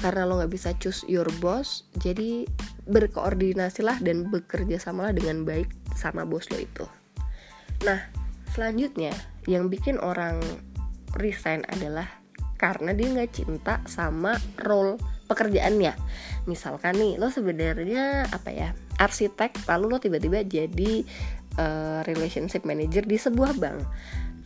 karena 0.00 0.24
lo 0.24 0.40
nggak 0.40 0.52
bisa 0.52 0.72
choose 0.80 1.04
your 1.06 1.28
boss 1.44 1.84
jadi 2.00 2.48
berkoordinasilah 2.88 4.00
dan 4.00 4.32
bekerja 4.32 4.80
samalah 4.80 5.12
dengan 5.12 5.44
baik 5.44 5.68
sama 5.94 6.24
bos 6.24 6.48
lo 6.48 6.58
itu. 6.58 6.84
Nah 7.84 8.00
selanjutnya 8.56 9.12
yang 9.46 9.68
bikin 9.68 10.00
orang 10.00 10.40
resign 11.16 11.62
adalah 11.70 12.08
karena 12.60 12.92
dia 12.92 13.08
nggak 13.08 13.32
cinta 13.32 13.80
sama 13.88 14.36
role 14.60 15.00
pekerjaannya. 15.30 15.96
Misalkan 16.44 16.98
nih 16.98 17.16
lo 17.16 17.32
sebenarnya 17.32 18.28
apa 18.28 18.50
ya 18.52 18.68
arsitek 19.00 19.64
lalu 19.70 19.84
lo 19.86 19.98
tiba-tiba 20.02 20.44
jadi 20.44 21.04
uh, 21.56 22.00
relationship 22.04 22.68
manager 22.68 23.04
di 23.06 23.16
sebuah 23.16 23.56
bank. 23.56 23.80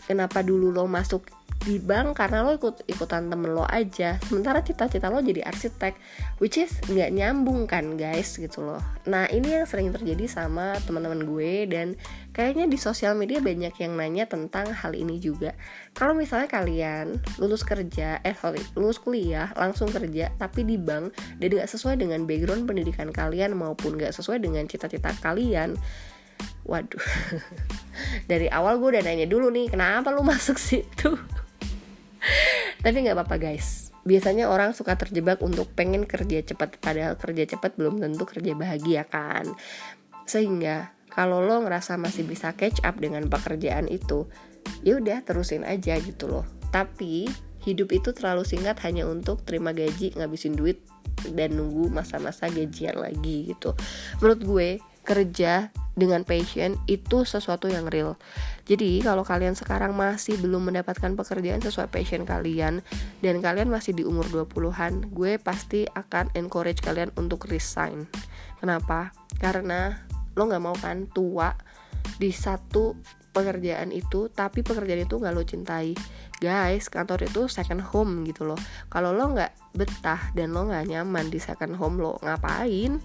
Kenapa 0.04 0.44
dulu 0.44 0.68
lo 0.70 0.84
masuk 0.84 1.26
di 1.64 1.80
bank 1.80 2.20
karena 2.20 2.44
lo 2.44 2.52
ikut 2.60 2.84
ikutan 2.84 3.32
temen 3.32 3.56
lo 3.56 3.64
aja. 3.64 4.20
Sementara 4.20 4.60
cita-cita 4.60 5.08
lo 5.08 5.24
jadi 5.24 5.40
arsitek 5.48 5.96
which 6.36 6.60
is 6.60 6.76
nggak 6.92 7.10
nyambung 7.16 7.64
kan 7.64 7.96
guys 7.96 8.36
gitu 8.36 8.60
loh. 8.60 8.80
Nah 9.08 9.24
ini 9.32 9.56
yang 9.56 9.64
sering 9.64 9.88
terjadi 9.88 10.28
sama 10.28 10.76
teman-teman 10.84 11.24
gue 11.24 11.64
dan 11.72 11.96
kayaknya 12.36 12.68
di 12.68 12.76
sosial 12.76 13.16
media 13.16 13.40
banyak 13.40 13.72
yang 13.80 13.96
nanya 13.96 14.28
tentang 14.28 14.76
hal 14.76 14.92
ini 14.92 15.16
juga. 15.16 15.56
Kalau 15.96 16.12
misalnya 16.12 16.52
kalian 16.52 17.16
lulus 17.40 17.64
kerja 17.64 18.20
eh 18.20 18.36
sorry 18.36 18.60
lulus 18.76 19.00
kuliah 19.00 19.48
langsung 19.56 19.88
kerja 19.88 20.36
tapi 20.36 20.68
di 20.68 20.76
bank 20.76 21.16
dan 21.40 21.48
nggak 21.48 21.70
sesuai 21.72 21.96
dengan 21.96 22.28
background 22.28 22.68
pendidikan 22.68 23.08
kalian 23.08 23.56
maupun 23.56 23.96
nggak 23.96 24.12
sesuai 24.12 24.36
dengan 24.44 24.68
cita-cita 24.68 25.16
kalian 25.24 25.80
waduh. 26.68 27.00
Dari 28.30 28.52
awal 28.52 28.76
gue 28.82 28.98
udah 28.98 29.02
nanya 29.06 29.24
dulu 29.24 29.48
nih 29.48 29.72
kenapa 29.72 30.12
lu 30.12 30.20
masuk 30.20 30.60
situ 30.60 31.16
tapi 32.84 32.96
nggak 33.04 33.16
apa-apa 33.16 33.36
guys. 33.40 33.92
Biasanya 34.04 34.52
orang 34.52 34.76
suka 34.76 35.00
terjebak 35.00 35.40
untuk 35.40 35.72
pengen 35.72 36.04
kerja 36.04 36.44
cepat 36.44 36.76
padahal 36.76 37.16
kerja 37.16 37.56
cepat 37.56 37.76
belum 37.80 38.04
tentu 38.04 38.28
kerja 38.28 38.52
bahagia 38.52 39.08
kan? 39.08 39.48
Sehingga 40.28 40.92
kalau 41.08 41.40
lo 41.40 41.62
ngerasa 41.64 41.96
masih 41.96 42.26
bisa 42.28 42.52
catch 42.52 42.84
up 42.84 43.00
dengan 43.00 43.30
pekerjaan 43.30 43.88
itu 43.88 44.28
ya 44.84 45.00
udah 45.00 45.24
terusin 45.24 45.64
aja 45.64 45.96
gitu 46.02 46.28
loh. 46.28 46.44
Tapi 46.68 47.30
hidup 47.64 47.96
itu 47.96 48.12
terlalu 48.12 48.44
singkat 48.44 48.76
hanya 48.84 49.08
untuk 49.08 49.40
terima 49.48 49.72
gaji 49.72 50.12
ngabisin 50.18 50.52
duit 50.52 50.84
dan 51.32 51.56
nunggu 51.56 51.88
masa-masa 51.88 52.52
gajian 52.52 53.00
lagi 53.00 53.54
gitu. 53.54 53.72
Menurut 54.20 54.40
gue 54.44 54.68
kerja 55.04 55.70
dengan 55.94 56.26
passion 56.26 56.74
itu 56.90 57.22
sesuatu 57.22 57.70
yang 57.70 57.86
real. 57.86 58.18
Jadi 58.66 58.98
kalau 59.04 59.22
kalian 59.22 59.54
sekarang 59.54 59.94
masih 59.94 60.34
belum 60.42 60.72
mendapatkan 60.72 61.14
pekerjaan 61.14 61.62
sesuai 61.62 61.86
passion 61.92 62.26
kalian 62.26 62.82
dan 63.22 63.38
kalian 63.38 63.70
masih 63.70 63.94
di 63.94 64.02
umur 64.02 64.26
20-an, 64.26 65.14
gue 65.14 65.38
pasti 65.38 65.86
akan 65.86 66.34
encourage 66.34 66.82
kalian 66.82 67.14
untuk 67.14 67.46
resign. 67.46 68.10
Kenapa? 68.58 69.14
Karena 69.38 69.94
lo 70.34 70.50
gak 70.50 70.64
mau 70.64 70.74
kan 70.74 71.06
tua 71.14 71.54
di 72.18 72.34
satu 72.34 72.98
pekerjaan 73.34 73.90
itu 73.90 74.30
tapi 74.30 74.62
pekerjaan 74.62 75.06
itu 75.06 75.18
gak 75.18 75.34
lo 75.34 75.42
cintai 75.42 75.94
guys 76.38 76.86
kantor 76.92 77.26
itu 77.26 77.50
second 77.50 77.82
home 77.82 78.22
gitu 78.28 78.46
loh 78.46 78.58
kalau 78.92 79.10
lo 79.10 79.32
nggak 79.32 79.74
betah 79.74 80.30
dan 80.36 80.52
lo 80.52 80.68
nggak 80.68 80.92
nyaman 80.92 81.32
di 81.32 81.40
second 81.40 81.74
home 81.74 81.98
lo 81.98 82.20
ngapain 82.22 83.00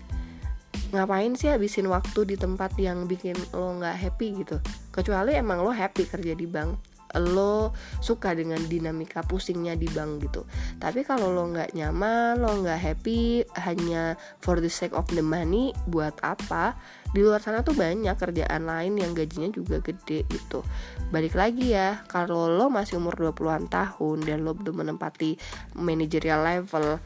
ngapain 0.89 1.37
sih 1.37 1.53
habisin 1.53 1.85
waktu 1.89 2.25
di 2.25 2.35
tempat 2.35 2.73
yang 2.81 3.05
bikin 3.05 3.37
lo 3.53 3.77
nggak 3.77 3.97
happy 3.97 4.41
gitu? 4.41 4.57
Kecuali 4.89 5.37
emang 5.37 5.61
lo 5.61 5.69
happy 5.69 6.09
kerja 6.09 6.33
di 6.33 6.49
bank. 6.49 6.97
Lo 7.17 7.73
suka 8.05 8.37
dengan 8.37 8.61
dinamika 8.69 9.25
pusingnya 9.25 9.73
di 9.73 9.89
bank 9.89 10.29
gitu. 10.29 10.45
Tapi 10.77 11.01
kalau 11.01 11.33
lo 11.33 11.49
nggak 11.49 11.73
nyaman 11.73 12.37
lo 12.37 12.61
nggak 12.61 12.77
happy 12.77 13.41
hanya 13.65 14.13
for 14.41 14.61
the 14.61 14.69
sake 14.69 14.93
of 14.93 15.09
the 15.09 15.25
money 15.25 15.73
buat 15.89 16.13
apa? 16.21 16.77
Di 17.09 17.25
luar 17.25 17.41
sana 17.41 17.65
tuh 17.65 17.73
banyak 17.73 18.13
kerjaan 18.13 18.69
lain 18.69 18.93
yang 19.01 19.17
gajinya 19.17 19.49
juga 19.49 19.81
gede 19.81 20.29
gitu. 20.29 20.61
Balik 21.09 21.33
lagi 21.33 21.73
ya 21.73 22.05
kalau 22.05 22.45
lo 22.45 22.69
masih 22.69 23.01
umur 23.01 23.17
20-an 23.17 23.65
tahun 23.65 24.21
dan 24.29 24.45
lo 24.45 24.53
belum 24.53 24.85
menempati 24.85 25.33
managerial 25.81 26.45
level 26.45 27.01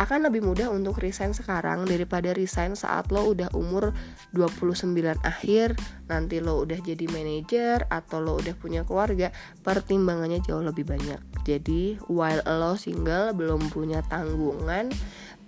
akan 0.00 0.32
lebih 0.32 0.40
mudah 0.40 0.72
untuk 0.72 1.04
resign 1.04 1.36
sekarang 1.36 1.84
daripada 1.84 2.32
resign 2.32 2.72
saat 2.72 3.12
lo 3.12 3.28
udah 3.36 3.52
umur 3.52 3.92
29 4.32 4.88
akhir 5.20 5.76
nanti 6.08 6.40
lo 6.40 6.64
udah 6.64 6.80
jadi 6.80 7.04
manajer 7.12 7.84
atau 7.92 8.24
lo 8.24 8.40
udah 8.40 8.56
punya 8.56 8.88
keluarga 8.88 9.28
pertimbangannya 9.60 10.40
jauh 10.40 10.64
lebih 10.64 10.88
banyak. 10.88 11.20
Jadi 11.44 12.00
while 12.08 12.40
lo 12.48 12.80
single 12.80 13.36
belum 13.36 13.68
punya 13.68 14.00
tanggungan 14.08 14.88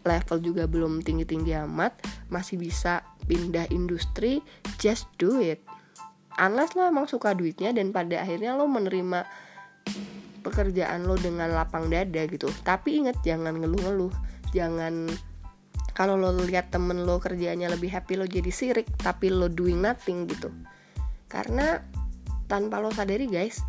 level 0.05 0.39
juga 0.45 0.69
belum 0.69 1.01
tinggi-tinggi 1.01 1.57
amat 1.65 2.05
masih 2.29 2.61
bisa 2.61 3.01
pindah 3.25 3.65
industri 3.73 4.45
just 4.77 5.09
do 5.17 5.41
it. 5.41 5.65
Unless 6.37 6.77
lo 6.77 6.85
emang 6.85 7.09
suka 7.09 7.33
duitnya 7.33 7.73
dan 7.73 7.97
pada 7.97 8.21
akhirnya 8.21 8.53
lo 8.53 8.69
menerima 8.69 9.25
pekerjaan 10.45 11.09
lo 11.09 11.17
dengan 11.17 11.49
lapang 11.49 11.89
dada 11.89 12.29
gitu. 12.29 12.53
Tapi 12.61 13.01
inget 13.01 13.17
jangan 13.25 13.57
ngeluh-ngeluh 13.57 14.34
jangan 14.55 15.11
kalau 15.95 16.19
lo 16.19 16.35
lihat 16.35 16.75
temen 16.75 17.07
lo 17.07 17.23
kerjanya 17.23 17.71
lebih 17.71 17.91
happy 17.95 18.19
lo 18.19 18.27
jadi 18.27 18.51
sirik 18.51 18.91
tapi 18.99 19.31
lo 19.31 19.47
doing 19.47 19.79
nothing 19.79 20.27
gitu. 20.27 20.51
Karena 21.31 21.79
tanpa 22.51 22.83
lo 22.83 22.91
sadari 22.91 23.31
guys 23.31 23.63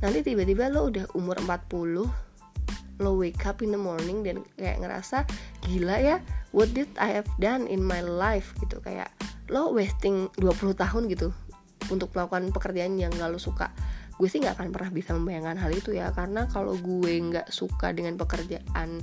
nanti 0.00 0.24
tiba-tiba 0.24 0.72
lo 0.72 0.88
udah 0.88 1.12
umur 1.16 1.36
40 1.44 2.08
lo 3.00 3.10
wake 3.16 3.44
up 3.48 3.64
in 3.64 3.72
the 3.72 3.80
morning 3.80 4.20
dan 4.20 4.44
kayak 4.60 4.80
ngerasa 4.80 5.24
gila 5.64 5.96
ya 5.96 6.16
what 6.52 6.68
did 6.76 6.88
I 7.00 7.16
have 7.16 7.28
done 7.40 7.64
in 7.64 7.80
my 7.80 8.04
life? 8.04 8.52
Gitu 8.60 8.76
kayak 8.84 9.08
lo 9.48 9.72
wasting 9.72 10.28
20 10.36 10.76
tahun 10.76 11.08
gitu 11.08 11.32
untuk 11.88 12.12
melakukan 12.14 12.52
pekerjaan 12.54 13.00
yang 13.00 13.10
gak 13.16 13.32
lo 13.32 13.40
suka. 13.40 13.72
Gue 14.20 14.28
sih 14.28 14.36
nggak 14.36 14.60
akan 14.60 14.68
pernah 14.68 14.92
bisa 14.92 15.16
membayangkan 15.16 15.56
hal 15.56 15.72
itu 15.72 15.96
ya 15.96 16.12
karena 16.12 16.44
kalau 16.52 16.76
gue 16.76 17.08
nggak 17.08 17.48
suka 17.48 17.96
dengan 17.96 18.20
pekerjaan 18.20 19.00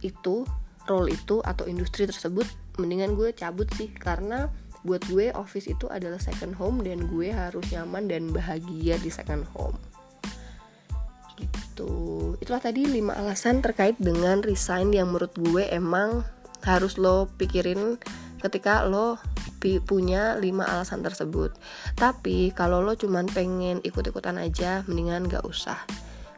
itu 0.00 0.46
role 0.86 1.12
itu 1.12 1.42
atau 1.42 1.66
industri 1.66 2.06
tersebut 2.06 2.46
mendingan 2.78 3.18
gue 3.18 3.34
cabut 3.34 3.66
sih. 3.74 3.90
Karena 3.90 4.48
buat 4.86 5.02
gue 5.10 5.34
office 5.34 5.66
itu 5.66 5.90
adalah 5.90 6.22
second 6.22 6.54
home 6.54 6.86
dan 6.86 7.10
gue 7.10 7.34
harus 7.34 7.66
nyaman 7.74 8.06
dan 8.06 8.30
bahagia 8.30 8.96
di 9.02 9.10
second 9.10 9.42
home. 9.52 9.76
Gitu. 11.36 11.92
Itulah 12.40 12.62
tadi 12.62 12.86
5 12.86 13.12
alasan 13.12 13.60
terkait 13.60 13.98
dengan 13.98 14.40
resign 14.40 14.94
yang 14.94 15.10
menurut 15.10 15.34
gue 15.36 15.66
emang 15.68 16.24
harus 16.64 16.96
lo 16.96 17.28
pikirin 17.36 18.00
ketika 18.40 18.86
lo 18.86 19.18
punya 19.84 20.38
5 20.38 20.46
alasan 20.62 21.02
tersebut. 21.02 21.50
Tapi 21.98 22.54
kalau 22.54 22.78
lo 22.80 22.94
cuman 22.94 23.26
pengen 23.26 23.82
ikut-ikutan 23.82 24.38
aja 24.38 24.86
mendingan 24.86 25.26
gak 25.26 25.42
usah 25.42 25.82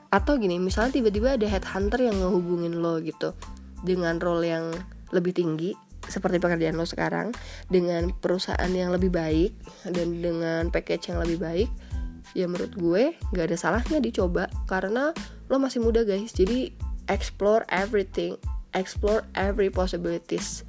atau 0.08 0.40
gini 0.40 0.56
misalnya 0.56 1.00
tiba-tiba 1.00 1.36
ada 1.36 1.46
headhunter 1.46 2.00
yang 2.00 2.16
ngehubungin 2.16 2.80
lo 2.80 2.96
gitu 3.00 3.36
dengan 3.84 4.16
role 4.18 4.48
yang 4.48 4.72
lebih 5.12 5.36
tinggi 5.36 5.76
seperti 6.08 6.40
pekerjaan 6.40 6.80
lo 6.80 6.88
sekarang 6.88 7.36
dengan 7.68 8.08
perusahaan 8.16 8.72
yang 8.72 8.88
lebih 8.94 9.12
baik 9.12 9.52
dan 9.92 10.24
dengan 10.24 10.72
package 10.72 11.12
yang 11.12 11.20
lebih 11.20 11.38
baik 11.40 11.68
ya 12.32 12.48
menurut 12.48 12.72
gue 12.76 13.16
nggak 13.32 13.46
ada 13.52 13.56
salahnya 13.56 14.00
dicoba 14.00 14.48
karena 14.68 15.12
lo 15.48 15.56
masih 15.56 15.80
muda 15.80 16.04
guys. 16.04 16.32
Jadi 16.36 16.72
explore 17.08 17.64
everything 17.72 18.36
explore 18.76 19.24
every 19.32 19.72
possibilities. 19.72 20.64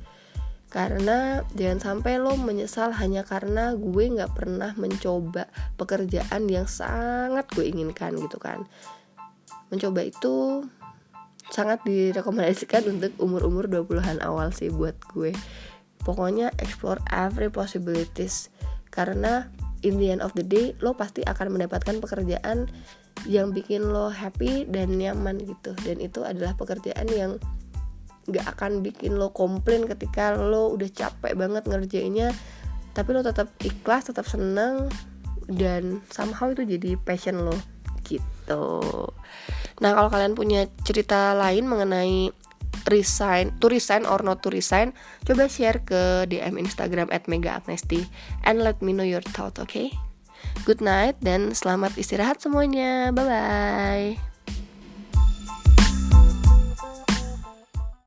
Karena 0.70 1.42
jangan 1.58 1.82
sampai 1.82 2.22
lo 2.22 2.38
menyesal 2.38 2.94
hanya 2.94 3.26
karena 3.26 3.74
gue 3.74 4.06
nggak 4.06 4.38
pernah 4.38 4.78
mencoba 4.78 5.50
pekerjaan 5.82 6.46
yang 6.46 6.70
sangat 6.70 7.50
gue 7.58 7.66
inginkan 7.66 8.14
gitu 8.22 8.38
kan 8.38 8.70
mencoba 9.70 10.06
itu 10.06 10.66
sangat 11.50 11.82
direkomendasikan 11.86 12.86
untuk 12.86 13.14
umur-umur 13.18 13.66
20-an 13.66 14.22
awal 14.22 14.54
sih 14.54 14.70
buat 14.70 14.98
gue. 15.14 15.34
Pokoknya 16.06 16.54
explore 16.62 17.02
every 17.10 17.50
possibilities. 17.50 18.54
Karena 18.90 19.50
in 19.82 19.98
the 19.98 20.14
end 20.14 20.22
of 20.22 20.34
the 20.38 20.46
day 20.46 20.78
lo 20.82 20.94
pasti 20.94 21.26
akan 21.26 21.58
mendapatkan 21.58 21.98
pekerjaan 22.02 22.70
yang 23.28 23.52
bikin 23.52 23.84
lo 23.84 24.14
happy 24.14 24.70
dan 24.70 24.96
nyaman 24.96 25.42
gitu. 25.42 25.74
Dan 25.84 26.00
itu 26.00 26.24
adalah 26.24 26.54
pekerjaan 26.56 27.10
yang 27.10 27.42
gak 28.30 28.46
akan 28.58 28.86
bikin 28.86 29.18
lo 29.18 29.34
komplain 29.34 29.90
ketika 29.90 30.38
lo 30.38 30.70
udah 30.74 30.90
capek 30.94 31.34
banget 31.34 31.66
ngerjainnya. 31.66 32.30
Tapi 32.94 33.10
lo 33.14 33.22
tetap 33.26 33.50
ikhlas 33.62 34.10
tetap 34.10 34.26
seneng 34.30 34.88
dan 35.50 36.06
somehow 36.14 36.54
itu 36.54 36.62
jadi 36.62 36.94
passion 37.02 37.42
lo 37.42 37.58
gitu. 38.10 38.66
Nah 39.80 39.92
kalau 39.94 40.10
kalian 40.10 40.34
punya 40.34 40.66
cerita 40.82 41.38
lain 41.38 41.70
mengenai 41.70 42.34
resign 42.90 43.54
to 43.62 43.70
resign 43.70 44.06
or 44.10 44.26
not 44.26 44.42
to 44.42 44.50
resign 44.50 44.96
coba 45.28 45.46
share 45.46 45.84
ke 45.84 46.26
DM 46.26 46.58
Instagram 46.58 47.10
at 47.14 47.30
Mega 47.30 47.60
Agnesti 47.60 48.08
and 48.46 48.62
let 48.66 48.82
me 48.82 48.96
know 48.96 49.06
your 49.06 49.24
thought 49.36 49.58
oke 49.62 49.70
okay? 49.70 49.94
good 50.64 50.82
night 50.82 51.20
dan 51.22 51.54
selamat 51.54 51.96
istirahat 52.00 52.42
semuanya. 52.42 53.14
Bye 53.14 53.26
bye 53.26 54.29